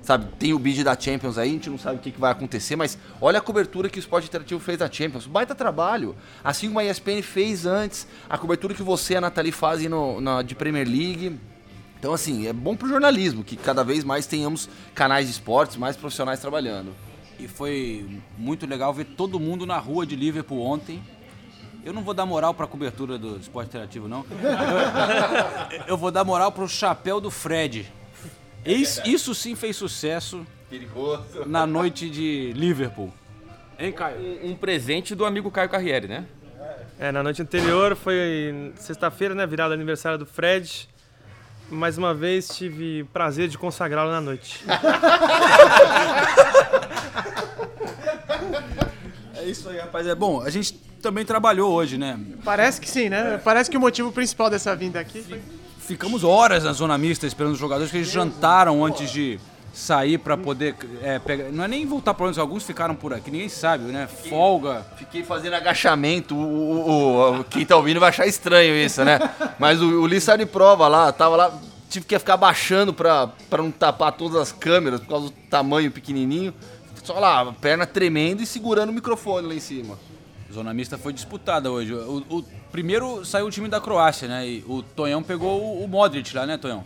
Sabe, 0.00 0.26
tem 0.38 0.54
o 0.54 0.58
bid 0.58 0.82
da 0.84 0.98
Champions 0.98 1.36
aí, 1.36 1.50
a 1.50 1.52
gente 1.52 1.68
não 1.68 1.78
sabe 1.78 1.96
o 1.96 1.98
que, 1.98 2.10
que 2.10 2.20
vai 2.20 2.32
acontecer, 2.32 2.76
mas 2.76 2.96
olha 3.20 3.38
a 3.38 3.42
cobertura 3.42 3.90
que 3.90 3.98
o 3.98 4.00
Esporte 4.00 4.26
Interativo 4.26 4.58
fez 4.58 4.78
da 4.78 4.90
Champions. 4.90 5.26
Baita 5.26 5.54
trabalho. 5.54 6.16
Assim 6.42 6.68
como 6.68 6.78
a 6.78 6.84
ESPN 6.84 7.20
fez 7.20 7.66
antes, 7.66 8.06
a 8.26 8.38
cobertura 8.38 8.72
que 8.72 8.82
você 8.82 9.14
e 9.14 9.16
a 9.16 9.20
Nathalie 9.20 9.52
fazem 9.52 9.88
no, 9.88 10.18
na, 10.18 10.40
de 10.40 10.54
Premier 10.54 10.88
League. 10.88 11.38
Então, 11.98 12.14
assim, 12.14 12.46
é 12.46 12.54
bom 12.54 12.74
pro 12.74 12.88
jornalismo 12.88 13.44
que 13.44 13.56
cada 13.56 13.84
vez 13.84 14.02
mais 14.02 14.24
tenhamos 14.24 14.70
canais 14.94 15.26
de 15.26 15.32
esportes, 15.32 15.76
mais 15.76 15.94
profissionais 15.94 16.40
trabalhando. 16.40 16.94
E 17.38 17.46
foi 17.46 18.08
muito 18.38 18.66
legal 18.66 18.94
ver 18.94 19.04
todo 19.04 19.38
mundo 19.38 19.66
na 19.66 19.78
rua 19.78 20.06
de 20.06 20.16
Liverpool 20.16 20.60
ontem. 20.60 21.02
Eu 21.88 21.94
não 21.94 22.02
vou 22.02 22.12
dar 22.12 22.26
moral 22.26 22.52
pra 22.52 22.66
cobertura 22.66 23.16
do 23.16 23.38
esporte 23.38 23.68
interativo, 23.68 24.06
não. 24.06 24.22
Eu, 25.72 25.84
eu 25.86 25.96
vou 25.96 26.10
dar 26.10 26.22
moral 26.22 26.52
pro 26.52 26.68
chapéu 26.68 27.18
do 27.18 27.30
Fred. 27.30 27.90
Isso, 28.62 29.00
isso 29.06 29.34
sim 29.34 29.54
fez 29.54 29.74
sucesso 29.74 30.46
Perigoso. 30.68 31.46
na 31.46 31.66
noite 31.66 32.10
de 32.10 32.52
Liverpool. 32.54 33.10
Hein, 33.78 33.90
Caio? 33.92 34.20
Um, 34.20 34.50
um 34.50 34.54
presente 34.54 35.14
do 35.14 35.24
amigo 35.24 35.50
Caio 35.50 35.70
Carriere, 35.70 36.06
né? 36.06 36.26
É, 36.98 37.10
na 37.10 37.22
noite 37.22 37.40
anterior 37.40 37.96
foi 37.96 38.70
sexta-feira, 38.76 39.34
né? 39.34 39.46
Virado 39.46 39.72
aniversário 39.72 40.18
do 40.18 40.26
Fred. 40.26 40.90
Mais 41.70 41.96
uma 41.96 42.12
vez 42.12 42.48
tive 42.48 43.04
prazer 43.14 43.48
de 43.48 43.56
consagrá-lo 43.56 44.10
na 44.10 44.20
noite. 44.20 44.62
É 49.40 49.44
isso 49.50 49.68
aí, 49.70 49.78
rapaz. 49.78 50.06
É 50.06 50.14
bom, 50.14 50.42
a 50.42 50.50
gente 50.50 50.87
também 51.02 51.24
trabalhou 51.24 51.72
hoje, 51.72 51.96
né? 51.98 52.18
Parece 52.44 52.80
que 52.80 52.90
sim, 52.90 53.08
né? 53.08 53.40
Parece 53.42 53.70
que 53.70 53.76
o 53.76 53.80
motivo 53.80 54.10
principal 54.12 54.50
dessa 54.50 54.74
vinda 54.74 55.00
aqui 55.00 55.22
foi 55.22 55.40
Ficamos 55.80 56.22
horas 56.22 56.64
na 56.64 56.72
zona 56.74 56.98
mista 56.98 57.26
esperando 57.26 57.52
os 57.54 57.58
jogadores, 57.58 57.90
que 57.90 57.96
eles 57.96 58.10
jantaram 58.10 58.84
antes 58.84 59.10
de 59.10 59.40
sair 59.72 60.18
pra 60.18 60.36
poder 60.36 60.74
é, 61.02 61.18
pegar. 61.18 61.50
Não 61.50 61.64
é 61.64 61.68
nem 61.68 61.86
voltar 61.86 62.12
para 62.12 62.26
onde 62.26 62.38
alguns 62.38 62.62
ficaram 62.64 62.94
por 62.94 63.14
aqui, 63.14 63.30
ninguém 63.30 63.48
sabe, 63.48 63.84
né? 63.84 64.06
Folga. 64.28 64.84
Fiquei 64.98 65.22
fazendo 65.22 65.54
agachamento, 65.54 66.34
o, 66.34 66.90
o- 66.90 67.40
o- 67.40 67.44
quem 67.44 67.64
tá 67.64 67.74
ouvindo 67.76 68.00
vai 68.00 68.10
achar 68.10 68.26
estranho 68.26 68.74
isso, 68.74 69.02
né? 69.02 69.18
Mas 69.58 69.80
o, 69.80 70.02
o 70.04 70.20
saiu 70.20 70.38
de 70.38 70.46
prova 70.46 70.88
lá, 70.88 71.10
tava 71.10 71.36
lá, 71.36 71.58
tive 71.88 72.04
que 72.04 72.18
ficar 72.18 72.36
baixando 72.36 72.92
pra, 72.92 73.28
pra 73.48 73.62
não 73.62 73.70
tapar 73.70 74.12
todas 74.12 74.36
as 74.36 74.52
câmeras 74.52 75.00
por 75.00 75.08
causa 75.08 75.26
do 75.28 75.32
tamanho 75.48 75.90
pequenininho. 75.90 76.52
Só 77.02 77.18
lá, 77.18 77.40
a 77.40 77.52
perna 77.52 77.86
tremendo 77.86 78.42
e 78.42 78.46
segurando 78.46 78.90
o 78.90 78.92
microfone 78.92 79.46
lá 79.48 79.54
em 79.54 79.60
cima. 79.60 79.98
Zona 80.52 80.72
mista 80.72 80.96
foi 80.96 81.12
disputada 81.12 81.70
hoje. 81.70 81.92
O, 81.92 82.24
o- 82.28 82.44
primeiro 82.72 83.24
saiu 83.24 83.46
o 83.46 83.50
time 83.50 83.68
da 83.68 83.80
Croácia, 83.80 84.26
né? 84.28 84.46
E 84.46 84.64
o 84.66 84.82
Tonhão 84.82 85.22
pegou 85.22 85.60
o, 85.62 85.84
o 85.84 85.88
Modric 85.88 86.34
lá, 86.34 86.46
né, 86.46 86.56
Tonhão? 86.56 86.82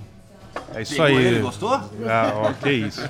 É 0.74 0.82
isso 0.82 0.92
Pegou 0.92 1.06
aí. 1.06 1.16
ele, 1.16 1.40
gostou? 1.40 1.70
Ah, 1.72 2.32
ó, 2.34 2.52
que 2.52 2.70
isso. 2.70 3.00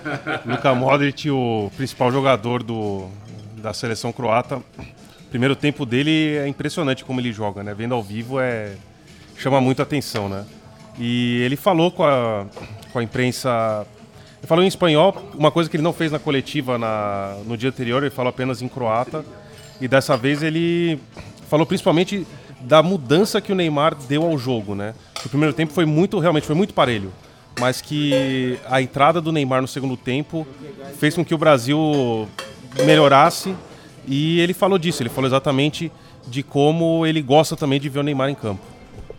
Luka 0.47 0.75
Modric, 0.75 1.29
o 1.31 1.71
principal 1.77 2.13
jogador 2.13 2.63
do, 2.63 3.09
da 3.57 3.73
seleção 3.73 4.13
croata. 4.13 4.63
Primeiro 5.31 5.57
tempo 5.57 5.87
dele 5.87 6.37
é 6.37 6.47
impressionante 6.47 7.05
como 7.05 7.19
ele 7.21 7.33
joga, 7.33 7.63
né? 7.63 7.73
Vendo 7.75 7.95
ao 7.95 8.03
vivo 8.03 8.39
é 8.39 8.75
chama 9.37 9.61
muito 9.61 9.81
atenção, 9.83 10.29
né? 10.29 10.45
E 10.99 11.41
ele 11.43 11.57
falou 11.57 11.91
com 11.91 12.05
a, 12.05 12.45
com 12.93 12.99
a 12.99 13.03
imprensa 13.03 13.87
Ele 14.39 14.47
falou 14.47 14.63
em 14.63 14.69
espanhol, 14.69 15.17
uma 15.35 15.51
coisa 15.51 15.69
que 15.71 15.77
ele 15.77 15.83
não 15.83 15.93
fez 15.93 16.13
na 16.13 16.19
coletiva 16.19 16.77
na, 16.79 17.39
no 17.47 17.57
dia 17.57 17.71
anterior, 17.71 18.03
ele 18.03 18.11
falou 18.11 18.29
apenas 18.29 18.61
em 18.63 18.69
croata. 18.69 19.25
E 19.83 19.89
dessa 19.89 20.17
vez 20.17 20.45
ele 20.45 20.97
falou 21.51 21.67
principalmente 21.67 22.25
da 22.61 22.81
mudança 22.85 23.41
que 23.41 23.51
o 23.51 23.55
Neymar 23.57 23.97
deu 24.09 24.23
ao 24.23 24.39
jogo, 24.39 24.77
né? 24.77 24.95
O 25.27 25.29
primeiro 25.29 25.53
tempo 25.53 25.73
foi 25.73 25.85
muito, 25.85 26.21
realmente 26.21 26.47
foi 26.47 26.55
muito 26.55 26.73
parelho, 26.73 27.13
mas 27.59 27.81
que 27.81 28.61
a 28.71 28.81
entrada 28.81 29.21
do 29.21 29.33
Neymar 29.33 29.61
no 29.61 29.67
segundo 29.67 29.97
tempo 29.97 30.47
fez 30.99 31.17
com 31.17 31.25
que 31.25 31.35
o 31.35 31.39
Brasil 31.39 32.29
melhorasse 32.85 33.57
e 34.07 34.39
ele 34.39 34.55
falou 34.55 34.79
disso, 34.79 35.03
ele 35.03 35.11
falou 35.11 35.27
exatamente 35.27 35.91
de 36.29 36.45
como 36.45 37.05
ele 37.05 37.21
gosta 37.21 37.57
também 37.57 37.81
de 37.81 37.89
ver 37.89 37.99
o 37.99 38.03
Neymar 38.05 38.31
em 38.31 38.37
campo. 38.37 38.63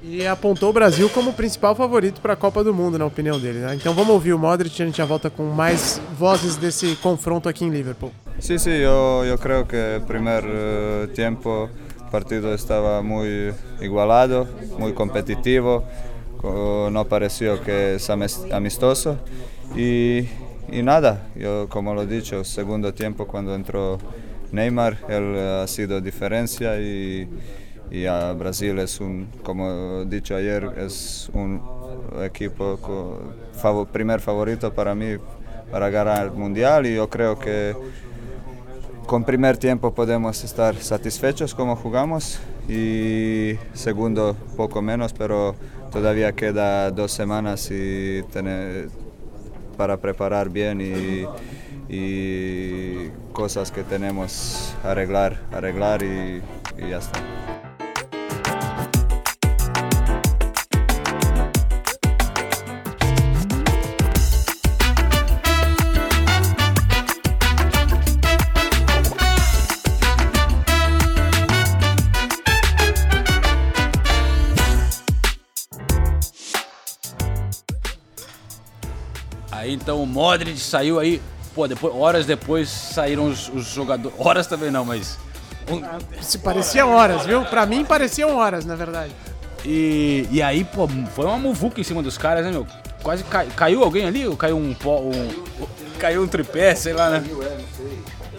E 0.01 0.25
apontou 0.25 0.69
o 0.69 0.73
Brasil 0.73 1.09
como 1.09 1.31
o 1.31 1.33
principal 1.33 1.75
favorito 1.75 2.21
para 2.21 2.33
a 2.33 2.37
Copa 2.37 2.63
do 2.63 2.73
Mundo, 2.73 2.97
na 2.97 3.05
opinião 3.05 3.37
dele. 3.37 3.59
Né? 3.59 3.75
Então 3.75 3.93
vamos 3.93 4.11
ouvir 4.11 4.33
o 4.33 4.39
Modric 4.39 4.79
e 4.79 4.83
a 4.83 4.85
gente 4.85 4.97
já 4.97 5.05
volta 5.05 5.29
com 5.29 5.43
mais 5.43 6.01
vozes 6.17 6.55
desse 6.55 6.95
confronto 6.95 7.49
aqui 7.49 7.65
em 7.65 7.69
Liverpool. 7.69 8.13
Sí, 8.43 8.59
sí, 8.59 8.81
yo, 8.81 9.23
yo 9.23 9.37
creo 9.37 9.65
que 9.69 9.95
el 9.95 10.01
primer 10.01 10.43
uh, 10.43 11.07
tiempo 11.13 11.69
partido 12.11 12.53
estaba 12.53 13.01
muy 13.01 13.53
igualado, 13.79 14.45
muy 14.77 14.91
competitivo, 14.91 15.85
no 16.91 17.05
pareció 17.07 17.63
que 17.63 17.95
es 17.95 18.09
amistoso. 18.09 19.17
Y, 19.77 20.27
y 20.69 20.83
nada, 20.83 21.29
yo 21.37 21.69
como 21.69 21.93
lo 21.93 22.01
he 22.01 22.05
dicho, 22.05 22.43
segundo 22.43 22.93
tiempo 22.93 23.27
cuando 23.27 23.55
entró 23.55 23.97
Neymar, 24.51 24.97
él 25.07 25.37
ha 25.39 25.65
sido 25.65 26.01
diferencia 26.01 26.77
y, 26.81 27.29
y 27.91 28.05
a 28.07 28.33
Brasil 28.33 28.77
es 28.79 28.99
un, 28.99 29.29
como 29.41 30.01
he 30.01 30.05
dicho 30.07 30.35
ayer, 30.35 30.69
es 30.79 31.31
un 31.33 31.61
equipo 32.21 32.75
con, 32.75 33.87
primer 33.87 34.19
favorito 34.19 34.73
para 34.73 34.93
mí 34.93 35.15
para 35.71 35.89
ganar 35.89 36.25
el 36.25 36.31
mundial 36.33 36.85
y 36.85 36.95
yo 36.95 37.09
creo 37.09 37.39
que 37.39 37.73
con 39.05 39.23
primer 39.23 39.57
tiempo 39.57 39.93
podemos 39.93 40.43
estar 40.43 40.75
satisfechos 40.75 41.53
como 41.53 41.75
jugamos 41.75 42.39
y 42.67 43.55
segundo 43.73 44.35
poco 44.55 44.81
menos, 44.81 45.13
pero 45.13 45.55
todavía 45.91 46.31
queda 46.33 46.89
dos 46.91 47.11
semanas 47.11 47.69
y 47.71 48.23
tener, 48.31 48.89
para 49.77 49.97
preparar 49.97 50.49
bien 50.49 50.81
y, 50.81 51.25
cosas 53.33 53.71
que 53.71 53.83
tenemos 53.83 54.73
arreglar, 54.83 55.41
arreglar 55.51 56.01
y 56.03 56.41
ya 56.77 56.97
está. 56.97 57.52
Então 79.73 80.01
o 80.01 80.05
Modric 80.05 80.59
saiu 80.59 80.99
aí, 80.99 81.21
pô, 81.53 81.67
depois, 81.67 81.93
horas 81.95 82.25
depois 82.25 82.69
saíram 82.69 83.27
os, 83.27 83.49
os 83.49 83.65
jogadores. 83.65 84.17
Horas 84.19 84.47
também 84.47 84.71
não, 84.71 84.85
mas. 84.85 85.17
Se 86.21 86.37
pareciam 86.39 86.91
horas, 86.91 87.25
viu? 87.25 87.45
Pra 87.45 87.65
mim 87.65 87.85
pareciam 87.85 88.35
horas, 88.35 88.65
na 88.65 88.75
verdade. 88.75 89.11
E, 89.65 90.27
e 90.29 90.41
aí, 90.41 90.63
pô, 90.63 90.87
foi 91.15 91.25
uma 91.25 91.37
muvuca 91.37 91.79
em 91.79 91.83
cima 91.83 92.03
dos 92.03 92.17
caras, 92.17 92.45
né, 92.45 92.51
meu? 92.51 92.67
Quase 93.01 93.23
cai, 93.23 93.47
caiu 93.47 93.83
alguém 93.83 94.05
ali? 94.05 94.27
Ou 94.27 94.35
caiu 94.35 94.57
um 94.57 94.73
pó. 94.73 94.99
Um, 94.99 95.29
caiu 95.99 96.23
um 96.23 96.27
tripé, 96.27 96.75
sei 96.75 96.93
lá, 96.93 97.09
né? 97.09 97.23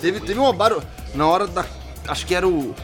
Teve, 0.01 0.21
teve 0.21 0.39
uma 0.39 0.53
barulho. 0.53 0.83
Na 1.15 1.27
hora 1.27 1.47
da. 1.47 1.65
Acho 2.09 2.27
que 2.27 2.35
era 2.35 2.47
o 2.47 2.75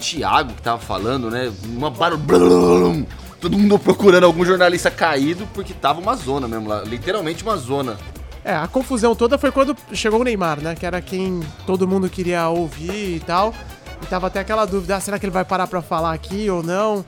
Thiago 0.00 0.52
que 0.52 0.62
tava 0.62 0.78
falando, 0.78 1.30
né? 1.30 1.52
Uma 1.64 1.90
barulho. 1.90 3.06
Todo 3.40 3.56
mundo 3.56 3.78
procurando 3.78 4.24
algum 4.24 4.44
jornalista 4.44 4.90
caído 4.90 5.46
porque 5.54 5.72
tava 5.72 6.00
uma 6.00 6.16
zona 6.16 6.48
mesmo 6.48 6.68
lá. 6.68 6.82
Literalmente 6.82 7.42
uma 7.42 7.56
zona. 7.56 7.96
É, 8.44 8.54
a 8.54 8.66
confusão 8.66 9.14
toda 9.14 9.36
foi 9.36 9.52
quando 9.52 9.76
chegou 9.92 10.20
o 10.20 10.24
Neymar, 10.24 10.60
né? 10.60 10.74
Que 10.74 10.86
era 10.86 11.00
quem 11.00 11.40
todo 11.66 11.86
mundo 11.86 12.08
queria 12.08 12.48
ouvir 12.48 13.16
e 13.16 13.20
tal. 13.20 13.54
E 14.02 14.06
tava 14.06 14.28
até 14.28 14.40
aquela 14.40 14.64
dúvida, 14.64 14.96
ah, 14.96 15.00
será 15.00 15.18
que 15.18 15.26
ele 15.26 15.32
vai 15.32 15.44
parar 15.44 15.66
pra 15.66 15.82
falar 15.82 16.12
aqui 16.12 16.48
ou 16.50 16.62
não? 16.62 17.04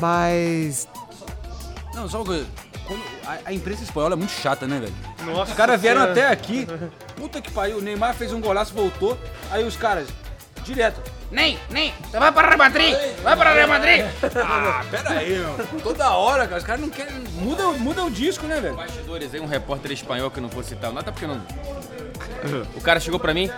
Mas. 0.00 0.88
Não, 1.94 2.08
só 2.08 2.22
que. 2.22 2.44
A, 3.26 3.38
a, 3.46 3.52
imprensa 3.52 3.82
espanhola 3.82 4.14
é 4.14 4.16
muito 4.16 4.32
chata, 4.32 4.66
né, 4.66 4.78
velho? 4.78 4.94
Nossa, 5.24 5.52
os 5.52 5.56
caras 5.56 5.80
vieram 5.80 6.02
até 6.02 6.26
aqui. 6.26 6.66
Puta 7.16 7.40
que 7.40 7.50
pariu, 7.50 7.78
o 7.78 7.80
Neymar 7.80 8.14
fez 8.14 8.30
um 8.30 8.40
golaço, 8.40 8.74
voltou. 8.74 9.18
Aí 9.50 9.64
os 9.64 9.74
caras, 9.74 10.06
direto. 10.64 11.00
Nem, 11.30 11.58
nem, 11.70 11.92
você 12.02 12.18
vai 12.18 12.30
para 12.30 12.48
Real 12.48 12.58
Madrid, 12.58 12.94
vai 13.22 13.36
para 13.36 13.52
Real 13.52 13.68
Madrid. 13.68 14.04
Ah, 14.36 14.84
pera 14.90 15.10
aí, 15.10 15.38
meu. 15.38 15.80
Toda 15.82 16.10
hora, 16.10 16.46
cara, 16.46 16.58
os 16.58 16.64
caras 16.64 16.80
não 16.80 16.90
querem. 16.90 17.12
Muda, 17.34 17.72
muda 17.72 18.04
o 18.04 18.10
disco, 18.10 18.46
né, 18.46 18.60
velho? 18.60 18.76
Bastidores 18.76 19.34
aí, 19.34 19.40
um 19.40 19.46
repórter 19.46 19.92
espanhol 19.92 20.30
que 20.30 20.38
eu 20.38 20.42
não 20.42 20.48
vou 20.48 20.62
citar 20.62 20.90
o 20.90 20.94
nome, 20.94 21.00
até 21.00 21.10
porque 21.10 21.26
não. 21.26 21.42
O 22.76 22.80
cara 22.80 23.00
chegou 23.00 23.18
pra 23.18 23.34
mim. 23.34 23.50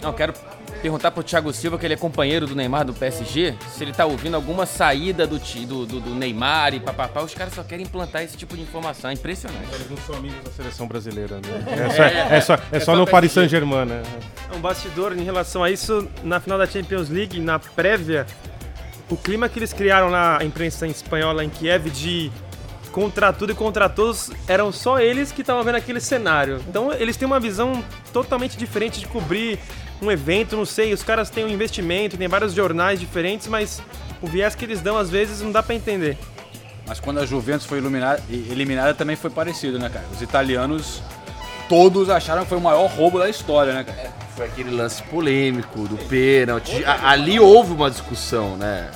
Não, 0.00 0.12
quero 0.12 0.34
perguntar 0.80 1.10
pro 1.10 1.22
Thiago 1.22 1.52
Silva, 1.52 1.78
que 1.78 1.86
ele 1.86 1.94
é 1.94 1.96
companheiro 1.96 2.46
do 2.46 2.54
Neymar 2.54 2.84
do 2.84 2.92
PSG, 2.92 3.54
se 3.68 3.82
ele 3.82 3.92
tá 3.92 4.06
ouvindo 4.06 4.34
alguma 4.34 4.66
saída 4.66 5.26
do, 5.26 5.38
do, 5.38 5.86
do, 5.86 6.00
do 6.00 6.14
Neymar 6.14 6.74
e 6.74 6.80
papapá. 6.80 7.22
Os 7.22 7.34
caras 7.34 7.54
só 7.54 7.62
querem 7.62 7.84
implantar 7.84 8.22
esse 8.22 8.36
tipo 8.36 8.56
de 8.56 8.62
informação. 8.62 9.10
É 9.10 9.14
impressionante. 9.14 9.74
Eles 9.74 9.90
não 9.90 9.96
são 9.98 10.16
amigos 10.16 10.42
da 10.44 10.50
seleção 10.50 10.86
brasileira, 10.86 11.36
né? 11.36 11.42
É 11.66 11.90
só, 11.90 12.02
é 12.02 12.40
só, 12.40 12.58
é 12.72 12.80
só 12.80 12.96
no 12.96 13.06
Paris 13.06 13.32
Saint-Germain, 13.32 13.86
né? 13.86 14.02
Um 14.54 14.60
bastidor 14.60 15.12
em 15.16 15.22
relação 15.22 15.62
a 15.62 15.70
isso, 15.70 16.08
na 16.22 16.40
final 16.40 16.58
da 16.58 16.66
Champions 16.66 17.08
League, 17.08 17.40
na 17.40 17.58
prévia, 17.58 18.26
o 19.08 19.16
clima 19.16 19.48
que 19.48 19.58
eles 19.58 19.72
criaram 19.72 20.10
na 20.10 20.38
imprensa 20.42 20.86
espanhola 20.86 21.44
em 21.44 21.48
Kiev 21.48 21.90
de 21.90 22.30
contra 22.96 23.30
tudo 23.30 23.52
e 23.52 23.54
contra 23.54 23.90
todos, 23.90 24.30
eram 24.48 24.72
só 24.72 24.98
eles 24.98 25.30
que 25.30 25.42
estavam 25.42 25.62
vendo 25.62 25.74
aquele 25.74 26.00
cenário. 26.00 26.62
Então 26.66 26.90
eles 26.94 27.14
têm 27.14 27.26
uma 27.26 27.38
visão 27.38 27.84
totalmente 28.10 28.56
diferente 28.56 28.98
de 28.98 29.06
cobrir 29.06 29.58
um 30.02 30.10
evento, 30.10 30.56
não 30.56 30.64
sei, 30.66 30.92
os 30.92 31.02
caras 31.02 31.30
têm 31.30 31.44
um 31.44 31.48
investimento, 31.48 32.16
tem 32.16 32.28
vários 32.28 32.52
jornais 32.52 33.00
diferentes, 33.00 33.46
mas 33.48 33.80
o 34.20 34.26
viés 34.26 34.54
que 34.54 34.64
eles 34.64 34.80
dão 34.80 34.98
às 34.98 35.08
vezes 35.10 35.40
não 35.40 35.50
dá 35.52 35.62
para 35.62 35.74
entender. 35.74 36.18
Mas 36.86 37.00
quando 37.00 37.18
a 37.18 37.26
Juventus 37.26 37.66
foi 37.66 37.78
eliminada, 37.78 38.22
eliminada 38.30 38.94
também 38.94 39.16
foi 39.16 39.30
parecido, 39.30 39.78
né, 39.78 39.88
cara? 39.88 40.04
Os 40.12 40.22
italianos 40.22 41.02
todos 41.68 42.08
acharam 42.10 42.42
que 42.42 42.48
foi 42.48 42.58
o 42.58 42.60
maior 42.60 42.86
roubo 42.86 43.18
da 43.18 43.28
história, 43.28 43.72
né, 43.72 43.82
cara? 43.84 44.12
Foi 44.36 44.46
aquele 44.46 44.70
lance 44.70 45.02
polêmico 45.04 45.80
do 45.88 45.96
pênalti. 45.96 46.84
A- 46.84 47.10
Ali 47.10 47.40
houve 47.40 47.72
uma 47.72 47.90
discussão, 47.90 48.56
né? 48.56 48.88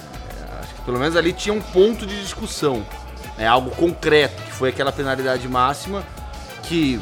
Acho 0.60 0.74
que 0.74 0.82
pelo 0.82 0.98
menos 1.00 1.16
ali 1.16 1.32
tinha 1.32 1.52
um 1.52 1.60
ponto 1.60 2.06
de 2.06 2.20
discussão. 2.20 2.86
É 3.38 3.46
algo 3.46 3.70
concreto, 3.70 4.40
que 4.42 4.52
foi 4.52 4.68
aquela 4.68 4.92
penalidade 4.92 5.48
máxima 5.48 6.04
que 6.64 7.00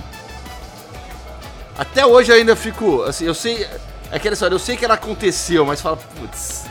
até 1.76 2.04
hoje 2.06 2.30
eu 2.32 2.36
ainda 2.36 2.56
fico, 2.56 3.02
assim, 3.02 3.24
eu 3.26 3.34
sei, 3.34 3.66
é 4.10 4.16
aquela 4.16 4.32
história, 4.32 4.54
eu 4.54 4.58
sei 4.58 4.76
que 4.76 4.84
ela 4.84 4.94
aconteceu, 4.94 5.64
mas 5.66 5.80
fala, 5.80 5.96
putz, 5.96 6.66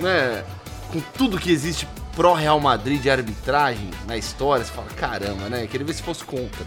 né, 0.00 0.44
com 0.92 1.00
tudo 1.16 1.38
que 1.38 1.50
existe 1.50 1.88
pró 2.14 2.34
Real 2.34 2.58
Madrid 2.60 3.00
de 3.00 3.10
arbitragem 3.10 3.90
na 4.06 4.16
história, 4.16 4.64
você 4.64 4.72
fala, 4.72 4.88
caramba, 4.96 5.48
né, 5.48 5.66
queria 5.66 5.86
ver 5.86 5.92
se 5.92 6.02
fosse 6.02 6.24
contra. 6.24 6.64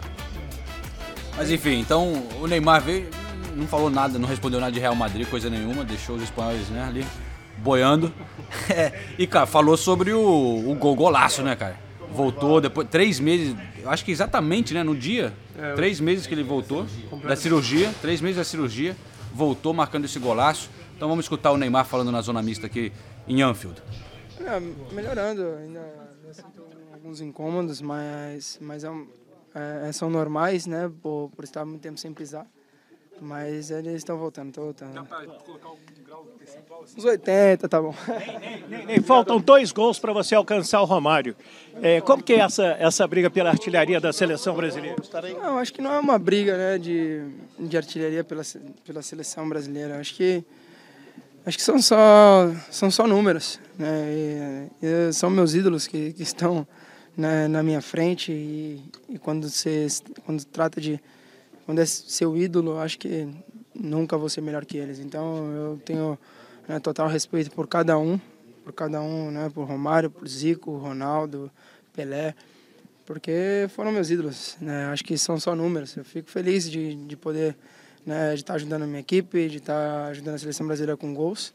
Mas 1.38 1.50
enfim, 1.50 1.80
então 1.80 2.24
o 2.42 2.48
Neymar 2.48 2.82
veio, 2.82 3.10
não 3.56 3.65
falou 3.65 3.89
nada, 3.89 4.20
não 4.20 4.28
respondeu 4.28 4.60
nada 4.60 4.72
de 4.72 4.80
Real 4.80 4.96
Madrid, 4.96 5.28
coisa 5.28 5.50
nenhuma, 5.50 5.84
deixou 5.84 6.15
os 6.18 6.24
espanhóis 6.24 6.68
né, 6.70 6.86
ali 6.88 7.06
boiando. 7.58 8.12
É, 8.68 8.94
e, 9.18 9.28
cara, 9.28 9.46
falou 9.46 9.78
sobre 9.78 10.12
o, 10.12 10.20
o 10.20 10.76
gol, 10.76 10.96
golaço, 10.96 11.44
né, 11.44 11.56
cara? 11.56 11.76
Voltou 12.12 12.60
depois, 12.60 12.88
três 12.89 13.20
meses, 13.20 13.56
eu 13.80 13.89
acho 13.89 14.04
que 14.04 14.12
exatamente, 14.12 14.74
né, 14.74 14.84
no 14.84 14.96
dia, 14.96 15.34
É, 15.58 15.74
três 15.74 16.00
meses 16.00 16.26
que 16.26 16.34
ele 16.34 16.44
voltou 16.44 16.86
da 17.24 17.36
cirurgia, 17.36 17.92
três 18.02 18.22
meses 18.22 18.38
da 18.38 18.44
cirurgia, 18.44 18.96
voltou 19.34 19.74
marcando 19.74 20.06
esse 20.06 20.20
golaço. 20.20 20.70
Então 20.96 21.08
vamos 21.08 21.26
escutar 21.26 21.52
o 21.52 21.58
Neymar 21.58 21.86
falando 21.86 22.12
na 22.12 22.22
zona 22.22 22.42
mista 22.42 22.65
aqui 22.68 22.92
em 23.28 23.42
Anfield. 23.42 23.82
É, 24.39 24.60
melhorando, 24.94 25.44
ainda, 25.60 25.82
sinto 26.34 26.63
alguns 26.94 27.22
incômodos, 27.22 27.82
mas, 27.82 28.58
mas 28.62 28.84
é 28.84 28.89
um- 28.89 29.08
é, 29.54 29.92
são 29.92 30.10
normais, 30.10 30.65
né, 30.65 30.92
por, 31.02 31.30
por 31.36 31.44
estar 31.44 31.65
muito 31.65 31.82
tempo 31.82 32.00
sem 32.00 32.13
pisar. 32.13 32.46
Mas 33.21 33.71
eles 33.71 33.95
estão 33.95 34.17
voltando, 34.17 34.49
estão 34.49 34.63
voltando. 34.65 35.08
Uns 36.97 37.05
80, 37.05 37.69
tá 37.69 37.82
bom. 37.82 37.93
Nem 38.88 39.01
faltam 39.01 39.39
dois 39.39 39.71
gols 39.71 39.99
para 39.99 40.13
você 40.13 40.36
alcançar 40.36 40.82
o 40.82 40.86
Romário. 40.86 41.36
É, 41.82 42.01
como 42.01 42.23
que 42.23 42.34
é 42.34 42.39
essa, 42.39 42.65
essa 42.79 43.08
briga 43.08 43.29
pela 43.29 43.49
artilharia 43.49 43.99
da 43.99 44.12
seleção 44.12 44.55
brasileira? 44.55 44.95
Não, 45.41 45.58
acho 45.58 45.73
que 45.73 45.82
não 45.82 45.93
é 45.93 45.99
uma 45.99 46.17
briga 46.17 46.58
né, 46.58 46.77
de, 46.77 47.23
de 47.60 47.77
artilharia 47.77 48.23
pela, 48.23 48.41
pela 48.86 49.01
seleção 49.01 49.47
brasileira. 49.47 49.99
Acho 49.99 50.15
que, 50.15 50.43
acho 51.45 51.58
que 51.58 51.63
são, 51.63 51.82
só, 51.82 52.51
são 52.71 52.89
só 52.89 53.05
números. 53.05 53.60
Né, 53.77 54.69
e, 54.82 55.10
e 55.10 55.13
são 55.13 55.29
meus 55.29 55.53
ídolos 55.53 55.86
que, 55.86 56.13
que 56.13 56.23
estão 56.23 56.67
né, 57.15 57.47
na 57.47 57.62
minha 57.62 57.82
frente. 57.82 58.32
E, 58.32 58.84
e 59.10 59.19
quando 59.19 59.49
você 59.49 59.88
quando 60.25 60.43
trata 60.45 60.82
de, 60.82 60.99
quando 61.69 61.77
é 61.82 61.86
seu 61.86 62.36
ídolo, 62.36 62.79
acho 62.79 62.97
que 62.97 63.27
nunca 63.75 64.17
vou 64.17 64.27
ser 64.27 64.41
melhor 64.41 64.65
que 64.65 64.75
eles. 64.75 64.97
Então 64.97 65.51
eu 65.51 65.79
tenho 65.86 66.17
né, 66.67 66.79
total 66.79 67.08
respeito 67.08 67.51
por 67.51 67.67
cada 67.67 67.95
um, 67.95 68.19
por 68.63 68.73
cada 68.73 68.99
um, 69.03 69.29
né, 69.29 69.51
por 69.53 69.65
Romário, 69.65 70.10
por 70.10 70.27
Zico, 70.27 70.75
Ronaldo, 70.77 71.51
Pelé, 71.93 72.34
porque 73.05 73.67
foram 73.69 73.91
meus 73.91 74.10
ídolos. 74.10 74.58
Né? 74.60 74.88
Acho 74.88 75.03
que 75.03 75.15
são 75.15 75.39
só 75.39 75.55
números. 75.55 75.95
Eu 75.95 76.03
fico 76.03 76.32
feliz 76.32 76.67
de, 76.67 76.95
de 76.95 77.15
poder 77.15 77.55
né, 78.03 78.34
de 78.34 78.41
estar 78.41 78.55
ajudando 78.55 78.82
a 78.82 78.88
minha 78.88 79.01
equipe, 79.01 79.47
de 79.47 79.58
estar 79.58 80.08
ajudando 80.08 80.34
a 80.34 80.39
seleção 80.39 80.65
brasileira 80.65 80.97
com 80.97 81.13
gols. 81.13 81.53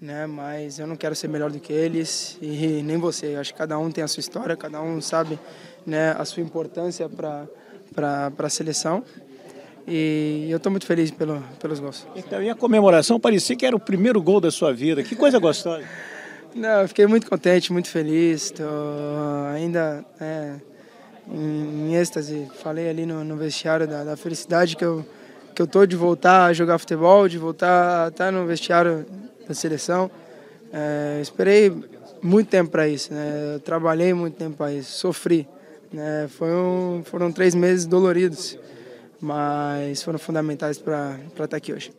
Né, 0.00 0.26
mas 0.26 0.80
eu 0.80 0.88
não 0.88 0.96
quero 0.96 1.14
ser 1.14 1.28
melhor 1.28 1.52
do 1.52 1.60
que 1.60 1.72
eles 1.72 2.36
e 2.42 2.82
nem 2.82 2.96
você. 2.98 3.36
Eu 3.36 3.40
acho 3.40 3.52
que 3.52 3.58
cada 3.60 3.78
um 3.78 3.92
tem 3.92 4.02
a 4.02 4.08
sua 4.08 4.20
história, 4.22 4.56
cada 4.56 4.82
um 4.82 5.00
sabe 5.00 5.38
né, 5.86 6.16
a 6.18 6.24
sua 6.24 6.42
importância 6.42 7.08
para 7.08 8.32
a 8.36 8.50
seleção. 8.50 9.04
E 9.86 10.48
eu 10.50 10.56
estou 10.56 10.70
muito 10.70 10.84
feliz 10.84 11.10
pelo, 11.10 11.40
pelos 11.60 11.78
gols. 11.78 12.06
Então, 12.16 12.42
e 12.42 12.50
a 12.50 12.54
comemoração 12.54 13.20
parecia 13.20 13.54
que 13.54 13.64
era 13.64 13.76
o 13.76 13.80
primeiro 13.80 14.20
gol 14.20 14.40
da 14.40 14.50
sua 14.50 14.72
vida. 14.72 15.02
Que 15.02 15.14
coisa 15.14 15.38
gostosa. 15.38 15.84
Não, 16.54 16.82
eu 16.82 16.88
fiquei 16.88 17.06
muito 17.06 17.28
contente, 17.28 17.72
muito 17.72 17.88
feliz. 17.88 18.46
Estou 18.46 18.66
ainda 19.54 20.04
é, 20.20 20.54
em, 21.30 21.90
em 21.90 21.94
êxtase. 21.94 22.48
Falei 22.62 22.88
ali 22.88 23.06
no, 23.06 23.22
no 23.22 23.36
vestiário 23.36 23.86
da, 23.86 24.02
da, 24.02 24.16
felicidade 24.16 24.76
que 24.76 24.84
eu 24.84 25.04
que 25.54 25.62
eu 25.62 25.66
tô 25.66 25.86
de 25.86 25.96
voltar 25.96 26.44
a 26.44 26.52
jogar 26.52 26.76
futebol, 26.76 27.26
de 27.26 27.38
voltar 27.38 28.04
a 28.04 28.08
estar 28.08 28.30
no 28.30 28.44
vestiário 28.44 29.06
da 29.48 29.54
seleção. 29.54 30.10
É, 30.70 31.18
esperei 31.22 31.72
muito 32.20 32.48
tempo 32.48 32.70
para 32.70 32.86
isso, 32.86 33.14
né? 33.14 33.54
Eu 33.54 33.60
trabalhei 33.60 34.12
muito 34.12 34.34
tempo 34.34 34.54
para 34.58 34.70
isso, 34.74 34.98
sofri. 34.98 35.48
Né? 35.90 36.28
Foi 36.28 36.50
um, 36.50 37.02
foram 37.06 37.32
três 37.32 37.54
meses 37.54 37.86
doloridos 37.86 38.58
mas 39.20 40.02
foram 40.02 40.18
fundamentais 40.18 40.78
para 40.78 41.18
estar 41.42 41.56
aqui 41.56 41.72
hoje. 41.72 41.92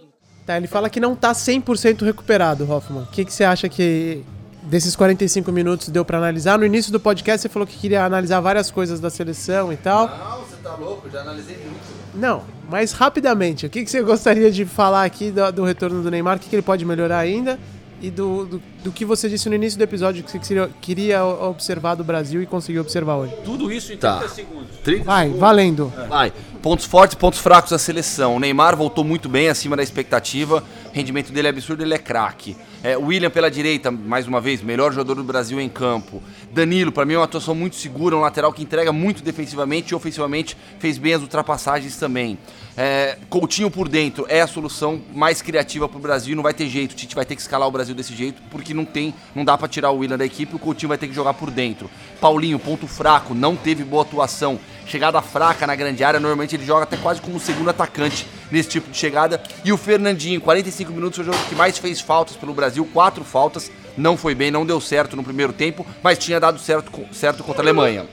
Tá, 0.45 0.55
ele 0.55 0.67
fala 0.67 0.89
que 0.89 0.99
não 0.99 1.13
está 1.13 1.33
100% 1.33 2.05
recuperado, 2.05 2.69
Hoffman. 2.71 3.03
O 3.03 3.07
que, 3.07 3.25
que 3.25 3.33
você 3.33 3.43
acha 3.43 3.67
que 3.67 4.23
desses 4.63 4.95
45 4.95 5.51
minutos 5.51 5.89
deu 5.89 6.05
para 6.05 6.17
analisar? 6.17 6.57
No 6.57 6.65
início 6.65 6.91
do 6.91 6.99
podcast 6.99 7.41
você 7.41 7.49
falou 7.49 7.67
que 7.67 7.77
queria 7.77 8.05
analisar 8.05 8.39
várias 8.39 8.71
coisas 8.71 8.99
da 9.01 9.09
seleção 9.09 9.73
e 9.73 9.77
tal. 9.77 10.07
Não, 10.07 10.39
você 10.39 10.55
tá 10.63 10.73
louco, 10.75 11.09
já 11.09 11.19
analisei 11.19 11.57
muito. 11.57 11.97
Não, 12.15 12.43
mas 12.69 12.93
rapidamente, 12.93 13.65
o 13.65 13.69
que, 13.69 13.83
que 13.83 13.91
você 13.91 14.01
gostaria 14.01 14.49
de 14.49 14.65
falar 14.65 15.03
aqui 15.03 15.31
do, 15.31 15.51
do 15.51 15.63
retorno 15.65 16.01
do 16.01 16.09
Neymar? 16.09 16.37
O 16.37 16.39
que, 16.39 16.49
que 16.49 16.55
ele 16.55 16.63
pode 16.63 16.85
melhorar 16.85 17.19
ainda? 17.19 17.59
E 18.01 18.09
do, 18.09 18.45
do, 18.45 18.63
do, 18.87 18.91
que 18.91 19.05
você 19.05 19.29
disse 19.29 19.47
no 19.49 19.55
início 19.55 19.77
do 19.77 19.83
episódio 19.83 20.23
que 20.23 20.31
você 20.31 20.69
queria 20.81 21.23
observar 21.25 21.95
do 21.95 22.03
Brasil 22.03 22.41
e 22.41 22.45
conseguiu 22.45 22.81
observar 22.81 23.15
hoje. 23.17 23.33
Tudo 23.43 23.71
isso 23.71 23.93
em 23.93 23.97
30 23.97 24.19
Tá. 24.19 24.29
segundos. 24.29 24.77
30 24.83 25.03
Vai, 25.03 25.23
segundos. 25.25 25.39
valendo. 25.39 25.93
Vai. 26.07 26.33
Pontos 26.61 26.85
fortes 26.85 27.15
pontos 27.15 27.39
fracos 27.39 27.71
da 27.71 27.77
seleção. 27.77 28.35
O 28.35 28.39
Neymar 28.39 28.75
voltou 28.75 29.03
muito 29.03 29.29
bem, 29.29 29.47
acima 29.47 29.75
da 29.75 29.83
expectativa. 29.83 30.63
O 30.91 30.95
rendimento 30.95 31.31
dele 31.31 31.47
é 31.47 31.49
absurdo, 31.51 31.83
ele 31.83 31.93
é 31.93 31.97
craque. 31.99 32.55
É, 32.83 32.97
o 32.97 33.05
William 33.05 33.29
pela 33.29 33.49
direita, 33.49 33.91
mais 33.91 34.27
uma 34.27 34.39
vez, 34.41 34.61
melhor 34.61 34.91
jogador 34.91 35.15
do 35.15 35.23
Brasil 35.23 35.59
em 35.59 35.69
campo. 35.69 36.21
Danilo, 36.51 36.91
para 36.91 37.05
mim, 37.05 37.13
é 37.13 37.17
uma 37.17 37.25
atuação 37.25 37.53
muito 37.55 37.75
segura, 37.75 38.15
um 38.15 38.21
lateral 38.21 38.51
que 38.53 38.63
entrega 38.63 38.91
muito 38.91 39.23
defensivamente 39.23 39.91
e 39.91 39.95
ofensivamente 39.95 40.57
fez 40.79 40.97
bem 40.97 41.13
as 41.13 41.21
ultrapassagens 41.21 41.95
também. 41.97 42.37
É, 42.75 43.17
Coutinho 43.29 43.71
por 43.71 43.87
dentro 43.89 44.25
é 44.29 44.41
a 44.41 44.47
solução 44.47 45.01
mais 45.13 45.41
criativa 45.41 45.87
pro 45.89 45.99
Brasil, 45.99 46.35
não 46.35 46.43
vai 46.43 46.53
ter 46.53 46.67
jeito. 46.67 46.91
O 46.91 46.95
Tite 46.95 47.15
vai 47.15 47.25
ter 47.25 47.35
que 47.35 47.41
escalar 47.41 47.67
o 47.67 47.71
Brasil 47.71 47.95
desse 47.95 48.15
jeito, 48.15 48.41
porque 48.51 48.73
não 48.77 48.85
tem, 48.85 49.13
não 49.35 49.43
dá 49.43 49.57
para 49.57 49.67
tirar 49.67 49.91
o 49.91 49.97
William 49.97 50.17
da 50.17 50.25
equipe, 50.25 50.55
o 50.55 50.59
Coutinho 50.59 50.89
vai 50.89 50.97
ter 50.97 51.07
que 51.07 51.13
jogar 51.13 51.33
por 51.33 51.51
dentro. 51.51 51.89
Paulinho, 52.21 52.57
ponto 52.57 52.87
fraco, 52.87 53.33
não 53.33 53.55
teve 53.55 53.83
boa 53.83 54.03
atuação. 54.03 54.59
Chegada 54.85 55.21
fraca 55.21 55.67
na 55.67 55.75
grande 55.75 56.03
área, 56.03 56.19
normalmente 56.19 56.55
ele 56.55 56.65
joga 56.65 56.83
até 56.83 56.95
quase 56.95 57.19
como 57.19 57.39
segundo 57.39 57.69
atacante 57.69 58.25
nesse 58.49 58.69
tipo 58.69 58.89
de 58.89 58.97
chegada. 58.97 59.41
E 59.65 59.73
o 59.73 59.77
Fernandinho, 59.77 60.39
45 60.39 60.91
minutos, 60.93 61.17
foi 61.17 61.23
o 61.23 61.25
jogador 61.25 61.49
que 61.49 61.55
mais 61.55 61.77
fez 61.77 61.99
faltas 61.99 62.37
pelo 62.37 62.53
Brasil, 62.53 62.87
quatro 62.93 63.23
faltas. 63.25 63.69
Não 63.97 64.15
foi 64.15 64.35
bem, 64.35 64.51
não 64.51 64.65
deu 64.65 64.79
certo 64.79 65.15
no 65.17 65.23
primeiro 65.23 65.51
tempo, 65.51 65.85
mas 66.01 66.17
tinha 66.17 66.39
dado 66.39 66.59
certo, 66.59 66.91
certo 67.11 67.43
contra 67.43 67.61
a 67.61 67.65
Alemanha. 67.65 68.05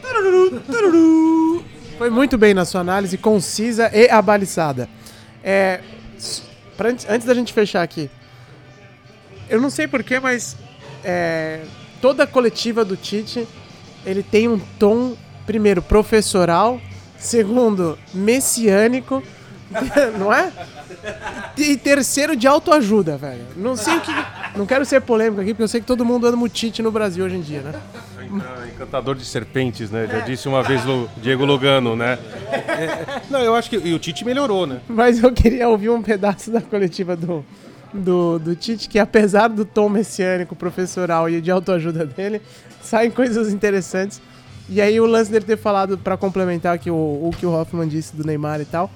Foi 1.98 2.10
muito 2.10 2.36
bem 2.36 2.54
na 2.54 2.64
sua 2.64 2.80
análise, 2.80 3.16
concisa 3.16 3.90
e 3.94 4.08
abaliçada. 4.10 4.88
É, 5.42 5.80
antes 7.08 7.26
da 7.26 7.34
gente 7.34 7.52
fechar 7.52 7.82
aqui, 7.82 8.10
eu 9.48 9.60
não 9.60 9.70
sei 9.70 9.86
porquê, 9.86 10.18
mas 10.20 10.56
é, 11.02 11.60
toda 12.00 12.24
a 12.24 12.26
coletiva 12.26 12.84
do 12.84 12.96
Tite 12.96 13.46
ele 14.04 14.22
tem 14.22 14.48
um 14.48 14.58
tom, 14.78 15.16
primeiro, 15.46 15.80
professoral, 15.80 16.80
segundo, 17.18 17.98
messiânico, 18.12 19.22
não 20.18 20.32
é? 20.32 20.52
E 21.56 21.76
terceiro, 21.76 22.36
de 22.36 22.46
autoajuda, 22.46 23.16
velho. 23.16 23.44
Não 23.56 23.76
sei 23.76 23.96
o 23.96 24.00
que. 24.00 24.12
Não 24.56 24.66
quero 24.66 24.84
ser 24.84 25.00
polêmico 25.00 25.40
aqui, 25.40 25.52
porque 25.52 25.62
eu 25.62 25.68
sei 25.68 25.80
que 25.80 25.86
todo 25.86 26.04
mundo 26.04 26.26
anda 26.26 26.36
no 26.36 26.48
Tite 26.48 26.82
no 26.82 26.90
Brasil 26.90 27.24
hoje 27.24 27.36
em 27.36 27.40
dia, 27.40 27.60
né? 27.60 27.72
Encantador 28.74 29.14
de 29.14 29.24
serpentes, 29.24 29.90
né? 29.90 30.06
Já 30.10 30.20
disse 30.20 30.48
uma 30.48 30.62
vez 30.62 30.86
o 30.86 31.08
Diego 31.16 31.44
Lugano, 31.44 31.94
né? 31.96 32.18
É, 32.50 33.20
não, 33.30 33.40
eu 33.40 33.54
acho 33.54 33.70
que 33.70 33.76
e 33.76 33.94
o 33.94 33.98
Tite 33.98 34.24
melhorou, 34.24 34.66
né? 34.66 34.80
Mas 34.88 35.22
eu 35.22 35.32
queria 35.32 35.68
ouvir 35.68 35.90
um 35.90 36.02
pedaço 36.02 36.50
da 36.50 36.60
coletiva 36.60 37.14
do, 37.16 37.44
do, 37.94 38.38
do 38.38 38.56
Tite, 38.56 38.88
que 38.88 38.98
apesar 38.98 39.48
do 39.48 39.64
tom 39.64 39.88
messiânico, 39.88 40.56
professoral 40.56 41.30
e 41.30 41.40
de 41.40 41.50
autoajuda 41.50 42.04
dele, 42.04 42.42
saem 42.82 43.10
coisas 43.10 43.52
interessantes. 43.52 44.20
E 44.68 44.80
aí 44.80 44.98
o 44.98 45.06
lance 45.06 45.30
dele 45.30 45.44
ter 45.44 45.56
falado, 45.56 45.96
para 45.96 46.16
complementar 46.16 46.74
aqui 46.74 46.90
o, 46.90 46.94
o 46.94 47.30
que 47.38 47.46
o 47.46 47.52
Hoffman 47.52 47.86
disse 47.86 48.16
do 48.16 48.24
Neymar 48.24 48.60
e 48.60 48.64
tal, 48.64 48.90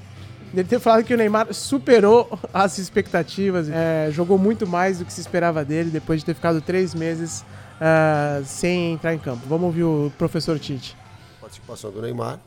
dele 0.53 0.67
ter 0.67 0.81
falado 0.81 1.05
que 1.05 1.15
o 1.15 1.17
Neymar 1.17 1.53
superou 1.53 2.39
as 2.53 2.79
expectativas, 2.79 3.69
é, 3.69 4.09
jogou 4.11 4.39
muito 4.39 4.67
mais 4.67 4.99
do 4.99 5.05
que 5.05 5.13
se 5.13 5.21
esperava 5.21 5.65
dele, 5.65 5.91
depois 5.91 6.21
de 6.21 6.27
ter 6.27 6.35
ficado 6.35 6.61
três 6.61 6.95
meses 6.95 7.45
uh, 7.79 8.45
sem 8.45 8.95
entrar 8.95 9.15
em 9.15 9.19
campo. 9.19 9.43
Vamos 9.47 9.67
ouvir 9.67 9.85
o 9.85 10.13
professor 10.17 10.59
Tite. 10.59 10.97
Participação 11.41 11.91
do 11.91 12.01
Neymar, 12.01 12.41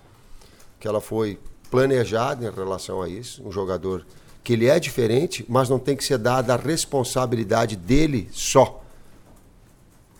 que 0.80 0.88
ela 0.88 1.00
foi 1.00 1.40
planejada 1.70 2.46
em 2.46 2.52
relação 2.52 3.02
a 3.02 3.08
isso, 3.08 3.48
um 3.48 3.52
jogador 3.52 4.06
que 4.44 4.54
ele 4.54 4.66
é 4.68 4.80
diferente, 4.80 5.46
mas 5.48 5.70
não 5.70 5.78
tem 5.80 5.96
que 5.96 6.04
ser 6.04 6.18
dada 6.18 6.54
a 6.54 6.58
responsabilidade 6.58 7.76
dele 7.76 8.28
só 8.32 8.84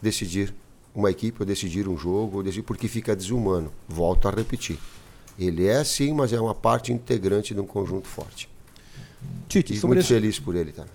decidir 0.02 0.54
uma 0.94 1.10
equipe, 1.10 1.38
ou 1.42 1.46
decidir 1.46 1.88
um 1.88 1.98
jogo, 1.98 2.38
ou 2.38 2.44
decidir, 2.44 2.64
porque 2.64 2.88
fica 2.88 3.16
desumano. 3.16 3.72
Volto 3.88 4.28
a 4.28 4.32
repetir. 4.32 4.78
Ele 5.40 5.66
é 5.66 5.84
sim, 5.84 6.14
mas 6.14 6.34
é 6.34 6.40
uma 6.40 6.54
parte 6.54 6.92
integrante 6.92 7.54
de 7.54 7.60
um 7.60 7.66
conjunto 7.66 8.08
forte. 8.08 8.50
Tite, 9.48 9.74
e 9.76 9.86
muito 9.86 10.00
esse- 10.00 10.10
feliz 10.10 10.40
por 10.40 10.56
ele, 10.56 10.72
tá? 10.72 10.86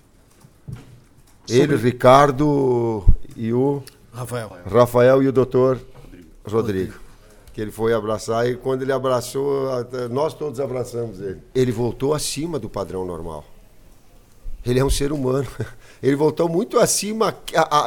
Sobre- 1.45 1.61
Ele, 1.63 1.75
Ricardo 1.77 3.05
e 3.35 3.51
o 3.53 3.81
Rafael. 4.13 4.51
Rafael 4.69 5.23
e 5.23 5.27
o 5.27 5.31
doutor 5.31 5.79
Rodrigo. 6.45 6.93
Que 7.57 7.61
ele 7.63 7.71
foi 7.71 7.91
abraçar 7.91 8.47
e 8.47 8.55
quando 8.55 8.83
ele 8.83 8.91
abraçou, 8.91 9.67
nós 10.11 10.35
todos 10.35 10.59
abraçamos 10.59 11.19
ele. 11.19 11.41
Ele 11.55 11.71
voltou 11.71 12.13
acima 12.13 12.59
do 12.59 12.69
padrão 12.69 13.03
normal. 13.03 13.43
Ele 14.63 14.79
é 14.79 14.85
um 14.85 14.91
ser 14.91 15.11
humano. 15.11 15.47
Ele 16.03 16.15
voltou 16.15 16.47
muito 16.47 16.77
acima 16.77 17.35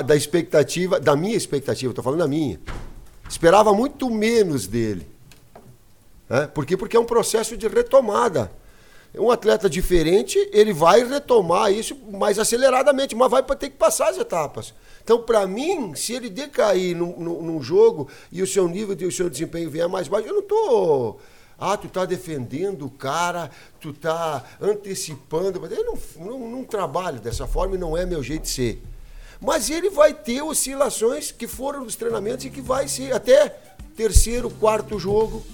da 0.05 0.17
expectativa, 0.17 0.99
da 0.99 1.15
minha 1.15 1.37
expectativa, 1.37 1.93
estou 1.93 2.03
falando 2.03 2.19
da 2.19 2.27
minha. 2.27 2.59
Esperava 3.29 3.73
muito 3.73 4.11
menos 4.11 4.67
dele. 4.67 5.07
Né? 6.29 6.49
Por 6.49 6.67
quê? 6.67 6.77
Porque 6.77 6.97
é 6.97 7.01
um 7.01 7.05
processo 7.05 7.57
de 7.57 7.69
retomada. 7.69 8.51
Um 9.15 9.31
atleta 9.31 9.71
diferente, 9.71 10.37
ele 10.53 10.73
vai 10.73 11.05
retomar 11.05 11.73
isso 11.73 11.95
mais 12.11 12.41
aceleradamente, 12.41 13.15
mas 13.15 13.31
vai 13.31 13.41
ter 13.45 13.71
que 13.71 13.77
passar 13.77 14.09
as 14.09 14.19
etapas. 14.19 14.75
Então, 15.03 15.23
para 15.23 15.47
mim, 15.47 15.95
se 15.95 16.13
ele 16.13 16.29
decair 16.29 16.97
num, 16.97 17.19
num, 17.19 17.43
num 17.43 17.63
jogo 17.63 18.09
e 18.31 18.43
o 18.43 18.47
seu 18.47 18.69
nível 18.69 18.97
e 18.99 19.07
o 19.07 19.13
seu 19.13 19.29
desempenho 19.29 19.71
vier 19.71 19.89
mais 19.89 20.09
baixo, 20.09 20.29
eu 20.29 20.35
não 20.35 20.41
estou. 20.41 21.21
Ah, 21.59 21.77
tu 21.77 21.89
tá 21.89 22.07
defendendo 22.07 22.87
o 22.87 22.91
cara, 22.91 23.51
tu 23.81 23.93
tá 23.93 24.45
antecipando. 24.61 25.65
Eu 25.67 25.85
não, 25.85 25.99
não, 26.25 26.51
não 26.51 26.65
trabalho 26.65 27.21
dessa 27.21 27.47
forma 27.47 27.75
e 27.75 27.79
não 27.79 27.97
é 27.97 28.07
meu 28.07 28.23
jeito 28.23 28.43
de 28.43 28.49
ser. 28.49 28.83
Mas 29.41 29.69
ele 29.71 29.91
vai 29.91 30.15
ter 30.15 30.43
oscilações 30.43 31.31
que 31.31 31.47
foram 31.47 31.85
dos 31.85 31.97
treinamentos 31.97 32.45
e 32.45 32.51
que 32.51 32.61
vai 32.61 32.89
ser 32.89 33.15
até 33.15 33.49
terceiro, 33.97 34.49
quarto 34.51 34.99
jogo. 34.99 35.45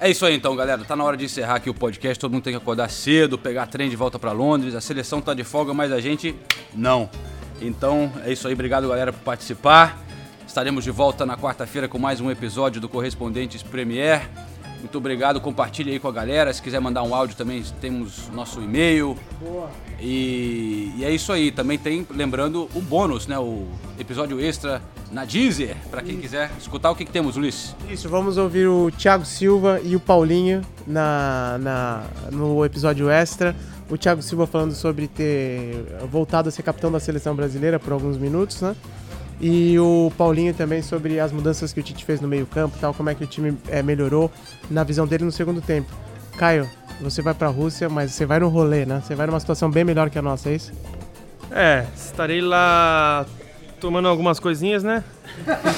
É 0.00 0.10
isso 0.10 0.26
aí 0.26 0.34
então, 0.34 0.54
galera. 0.56 0.84
Tá 0.84 0.96
na 0.96 1.04
hora 1.04 1.16
de 1.16 1.24
encerrar 1.24 1.56
aqui 1.56 1.70
o 1.70 1.74
podcast. 1.74 2.18
Todo 2.18 2.32
mundo 2.32 2.42
tem 2.42 2.52
que 2.52 2.58
acordar 2.58 2.90
cedo, 2.90 3.38
pegar 3.38 3.66
trem 3.66 3.88
de 3.88 3.96
volta 3.96 4.18
pra 4.18 4.32
Londres. 4.32 4.74
A 4.74 4.80
seleção 4.80 5.20
tá 5.20 5.32
de 5.32 5.44
folga, 5.44 5.72
mas 5.72 5.92
a 5.92 6.00
gente 6.00 6.34
não. 6.74 7.08
Então 7.60 8.12
é 8.24 8.32
isso 8.32 8.46
aí. 8.46 8.54
Obrigado, 8.54 8.88
galera, 8.88 9.12
por 9.12 9.20
participar. 9.20 9.98
Estaremos 10.46 10.84
de 10.84 10.90
volta 10.90 11.26
na 11.26 11.36
quarta-feira 11.36 11.88
com 11.88 11.98
mais 11.98 12.20
um 12.20 12.30
episódio 12.30 12.80
do 12.80 12.88
Correspondentes 12.88 13.62
Premier. 13.62 14.28
Muito 14.78 14.98
obrigado. 14.98 15.40
Compartilhe 15.40 15.92
aí 15.92 15.98
com 15.98 16.08
a 16.08 16.12
galera. 16.12 16.52
Se 16.52 16.60
quiser 16.60 16.78
mandar 16.78 17.02
um 17.02 17.14
áudio 17.14 17.34
também, 17.36 17.62
temos 17.80 18.28
nosso 18.28 18.60
e-mail. 18.60 19.16
Boa. 19.40 19.70
E, 19.98 20.92
e 20.96 21.04
é 21.04 21.10
isso 21.10 21.32
aí. 21.32 21.50
Também 21.50 21.78
tem, 21.78 22.06
lembrando, 22.10 22.68
o 22.74 22.82
bônus, 22.82 23.26
né? 23.26 23.38
O 23.38 23.66
episódio 23.98 24.38
extra 24.38 24.82
na 25.10 25.24
Deezer, 25.24 25.76
para 25.90 26.02
quem 26.02 26.18
quiser 26.18 26.50
escutar 26.58 26.90
o 26.90 26.94
que, 26.94 27.04
que 27.04 27.10
temos, 27.10 27.36
Ulisses. 27.36 27.74
Isso, 27.88 28.08
vamos 28.08 28.36
ouvir 28.36 28.66
o 28.66 28.90
Thiago 28.90 29.24
Silva 29.24 29.80
e 29.82 29.96
o 29.96 30.00
Paulinho 30.00 30.60
na, 30.86 31.56
na, 31.60 32.04
no 32.30 32.64
episódio 32.64 33.08
extra. 33.08 33.56
O 33.88 33.98
Thiago 33.98 34.22
Silva 34.22 34.46
falando 34.46 34.74
sobre 34.74 35.08
ter 35.08 35.84
voltado 36.10 36.48
a 36.48 36.52
ser 36.52 36.62
capitão 36.62 36.90
da 36.90 36.98
seleção 36.98 37.34
brasileira 37.34 37.78
por 37.78 37.92
alguns 37.92 38.16
minutos, 38.16 38.60
né? 38.60 38.74
E 39.40 39.78
o 39.78 40.12
Paulinho 40.16 40.54
também 40.54 40.80
sobre 40.80 41.20
as 41.20 41.32
mudanças 41.32 41.72
que 41.72 41.80
o 41.80 41.82
Tite 41.82 42.04
fez 42.04 42.20
no 42.20 42.28
meio-campo, 42.28 42.78
tal, 42.80 42.94
como 42.94 43.10
é 43.10 43.14
que 43.14 43.24
o 43.24 43.26
time 43.26 43.58
é, 43.68 43.82
melhorou 43.82 44.30
na 44.70 44.84
visão 44.84 45.06
dele 45.06 45.24
no 45.24 45.32
segundo 45.32 45.60
tempo. 45.60 45.92
Caio, 46.38 46.68
você 47.00 47.20
vai 47.20 47.34
para 47.34 47.48
a 47.48 47.50
Rússia, 47.50 47.88
mas 47.88 48.12
você 48.12 48.24
vai 48.24 48.38
no 48.38 48.48
rolê, 48.48 48.86
né? 48.86 49.02
Você 49.04 49.14
vai 49.14 49.26
numa 49.26 49.40
situação 49.40 49.70
bem 49.70 49.84
melhor 49.84 50.08
que 50.08 50.18
a 50.18 50.22
nossa, 50.22 50.48
é 50.48 50.54
isso? 50.54 50.72
É, 51.50 51.84
estarei 51.94 52.40
lá 52.40 53.26
tomando 53.80 54.08
algumas 54.08 54.40
coisinhas, 54.40 54.82
né? 54.82 55.04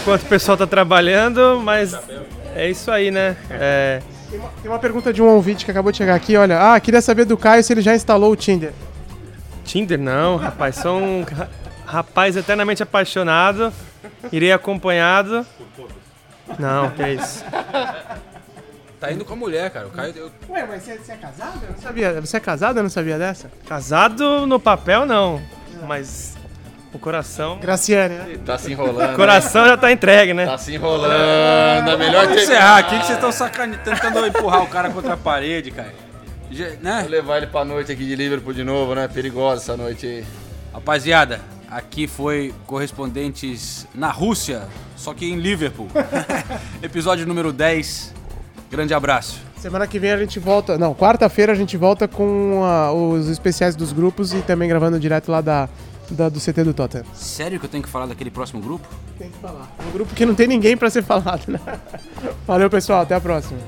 Enquanto 0.01 0.23
o 0.23 0.27
pessoal 0.27 0.57
tá 0.57 0.67
trabalhando, 0.67 1.61
mas 1.63 1.99
é 2.55 2.71
isso 2.71 2.91
aí, 2.91 3.11
né? 3.11 3.37
É... 3.51 4.01
Tem, 4.31 4.39
uma, 4.39 4.49
tem 4.63 4.71
uma 4.71 4.79
pergunta 4.79 5.13
de 5.13 5.23
um 5.23 5.27
ouvinte 5.27 5.65
que 5.65 5.71
acabou 5.71 5.93
de 5.93 5.99
chegar 5.99 6.15
aqui, 6.15 6.37
olha. 6.37 6.75
Ah, 6.75 6.81
queria 6.81 7.01
saber 7.01 7.25
do 7.25 7.37
Caio 7.37 7.63
se 7.63 7.73
ele 7.73 7.83
já 7.83 7.95
instalou 7.95 8.33
o 8.33 8.37
Tinder. 8.37 8.73
Tinder 9.65 9.99
não, 9.99 10.37
rapaz, 10.37 10.77
sou 10.77 10.99
um 10.99 11.25
rapaz 11.85 12.37
eternamente 12.37 12.83
apaixonado, 12.83 13.73
irei 14.33 14.53
acompanhado. 14.53 15.47
Não, 16.59 16.91
que 16.91 17.03
é 17.03 17.15
isso. 17.15 17.45
Tá 19.01 19.13
indo 19.13 19.25
com 19.25 19.35
a 19.35 19.37
mulher, 19.37 19.71
cara. 19.71 19.87
O 19.87 19.91
Caio. 19.91 20.15
Eu... 20.17 20.31
Ué, 20.49 20.67
mas 20.67 20.83
você, 20.83 20.97
você 20.97 21.13
é 21.13 21.17
casado? 21.17 21.61
Eu 21.63 21.71
não 21.71 21.79
sabia. 21.79 22.21
Você 22.21 22.37
é 22.37 22.41
casado? 22.41 22.79
Eu 22.79 22.83
não 22.83 22.91
sabia 22.91 23.19
dessa? 23.19 23.51
Casado 23.69 24.47
no 24.47 24.59
papel, 24.59 25.05
não. 25.05 25.41
Mas 25.87 26.36
o 26.97 26.99
coração. 26.99 27.59
Graciane, 27.59 28.15
né? 28.15 28.39
Tá 28.45 28.59
se 28.59 28.73
enrolando. 28.73 29.13
O 29.13 29.17
coração 29.17 29.63
né? 29.63 29.69
já 29.69 29.77
tá 29.77 29.93
entregue, 29.93 30.35
né? 30.35 30.47
Tá 30.47 30.59
se 30.59 30.75
enrolando. 30.75 31.91
É 31.91 31.97
melhor 31.97 32.27
Vamos 32.27 32.43
encerrar 32.43 32.79
aqui 32.79 32.99
que 32.99 33.07
vocês 33.07 33.19
estão 33.19 33.31
sacane... 33.31 33.77
tentando 33.79 34.27
empurrar 34.27 34.63
o 34.63 34.67
cara 34.67 34.91
contra 34.91 35.15
a 35.15 35.17
parede, 35.17 35.71
cara. 35.71 35.95
Já, 36.51 36.71
né? 36.81 37.01
Vou 37.03 37.11
levar 37.11 37.37
ele 37.39 37.47
pra 37.47 37.65
noite 37.65 37.93
aqui 37.93 38.05
de 38.05 38.17
Liverpool 38.17 38.53
de 38.53 38.65
novo, 38.65 38.95
né? 38.95 39.09
Perigosa 39.09 39.63
essa 39.63 39.77
noite 39.77 40.07
aí. 40.07 40.25
Rapaziada, 40.73 41.41
aqui 41.71 42.07
foi 42.07 42.55
correspondentes 42.67 43.87
na 43.95 44.11
Rússia, 44.11 44.63
só 44.97 45.15
que 45.15 45.27
em 45.27 45.37
Liverpool. 45.37 45.89
Episódio 46.83 47.27
número 47.27 47.53
10. 47.53 48.15
Grande 48.71 48.95
abraço. 48.95 49.41
Semana 49.57 49.87
que 49.87 49.99
vem 49.99 50.13
a 50.13 50.19
gente 50.19 50.39
volta. 50.39 50.77
Não, 50.77 50.95
quarta-feira 50.95 51.53
a 51.53 51.55
gente 51.57 51.77
volta 51.77 52.07
com 52.07 52.63
ah, 52.63 52.93
os 52.93 53.29
especiais 53.29 53.75
dos 53.75 53.93
grupos 53.93 54.33
e 54.33 54.43
também 54.43 54.69
gravando 54.69 55.01
direto 55.01 55.31
lá 55.33 55.41
da, 55.41 55.69
da- 56.11 56.29
do 56.29 56.41
CT 56.41 56.65
do 56.65 56.75
Tottenham. 56.75 57.05
Sério 57.15 57.59
que 57.59 57.67
eu 57.67 57.71
tenho 57.71 57.83
que 57.83 57.89
falar 57.89 58.07
daquele 58.07 58.31
próximo 58.31 58.61
grupo? 58.61 58.87
Tem 59.19 59.31
que 59.31 59.39
falar. 59.39 59.71
Um 59.89 59.93
grupo 59.93 60.15
que 60.15 60.25
não 60.27 60.35
tem 60.35 60.47
ninguém 60.47 60.77
pra 60.77 60.91
ser 60.91 61.03
falado, 61.03 61.45
né? 61.49 61.61
Valeu, 62.47 62.69
pessoal. 62.71 63.03
Até 63.03 63.15
a 63.15 63.21
próxima. 63.21 63.59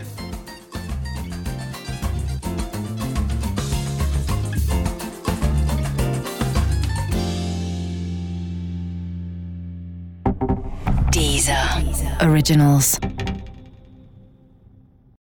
Deezer. 11.13 11.57
Originals. 12.23 12.99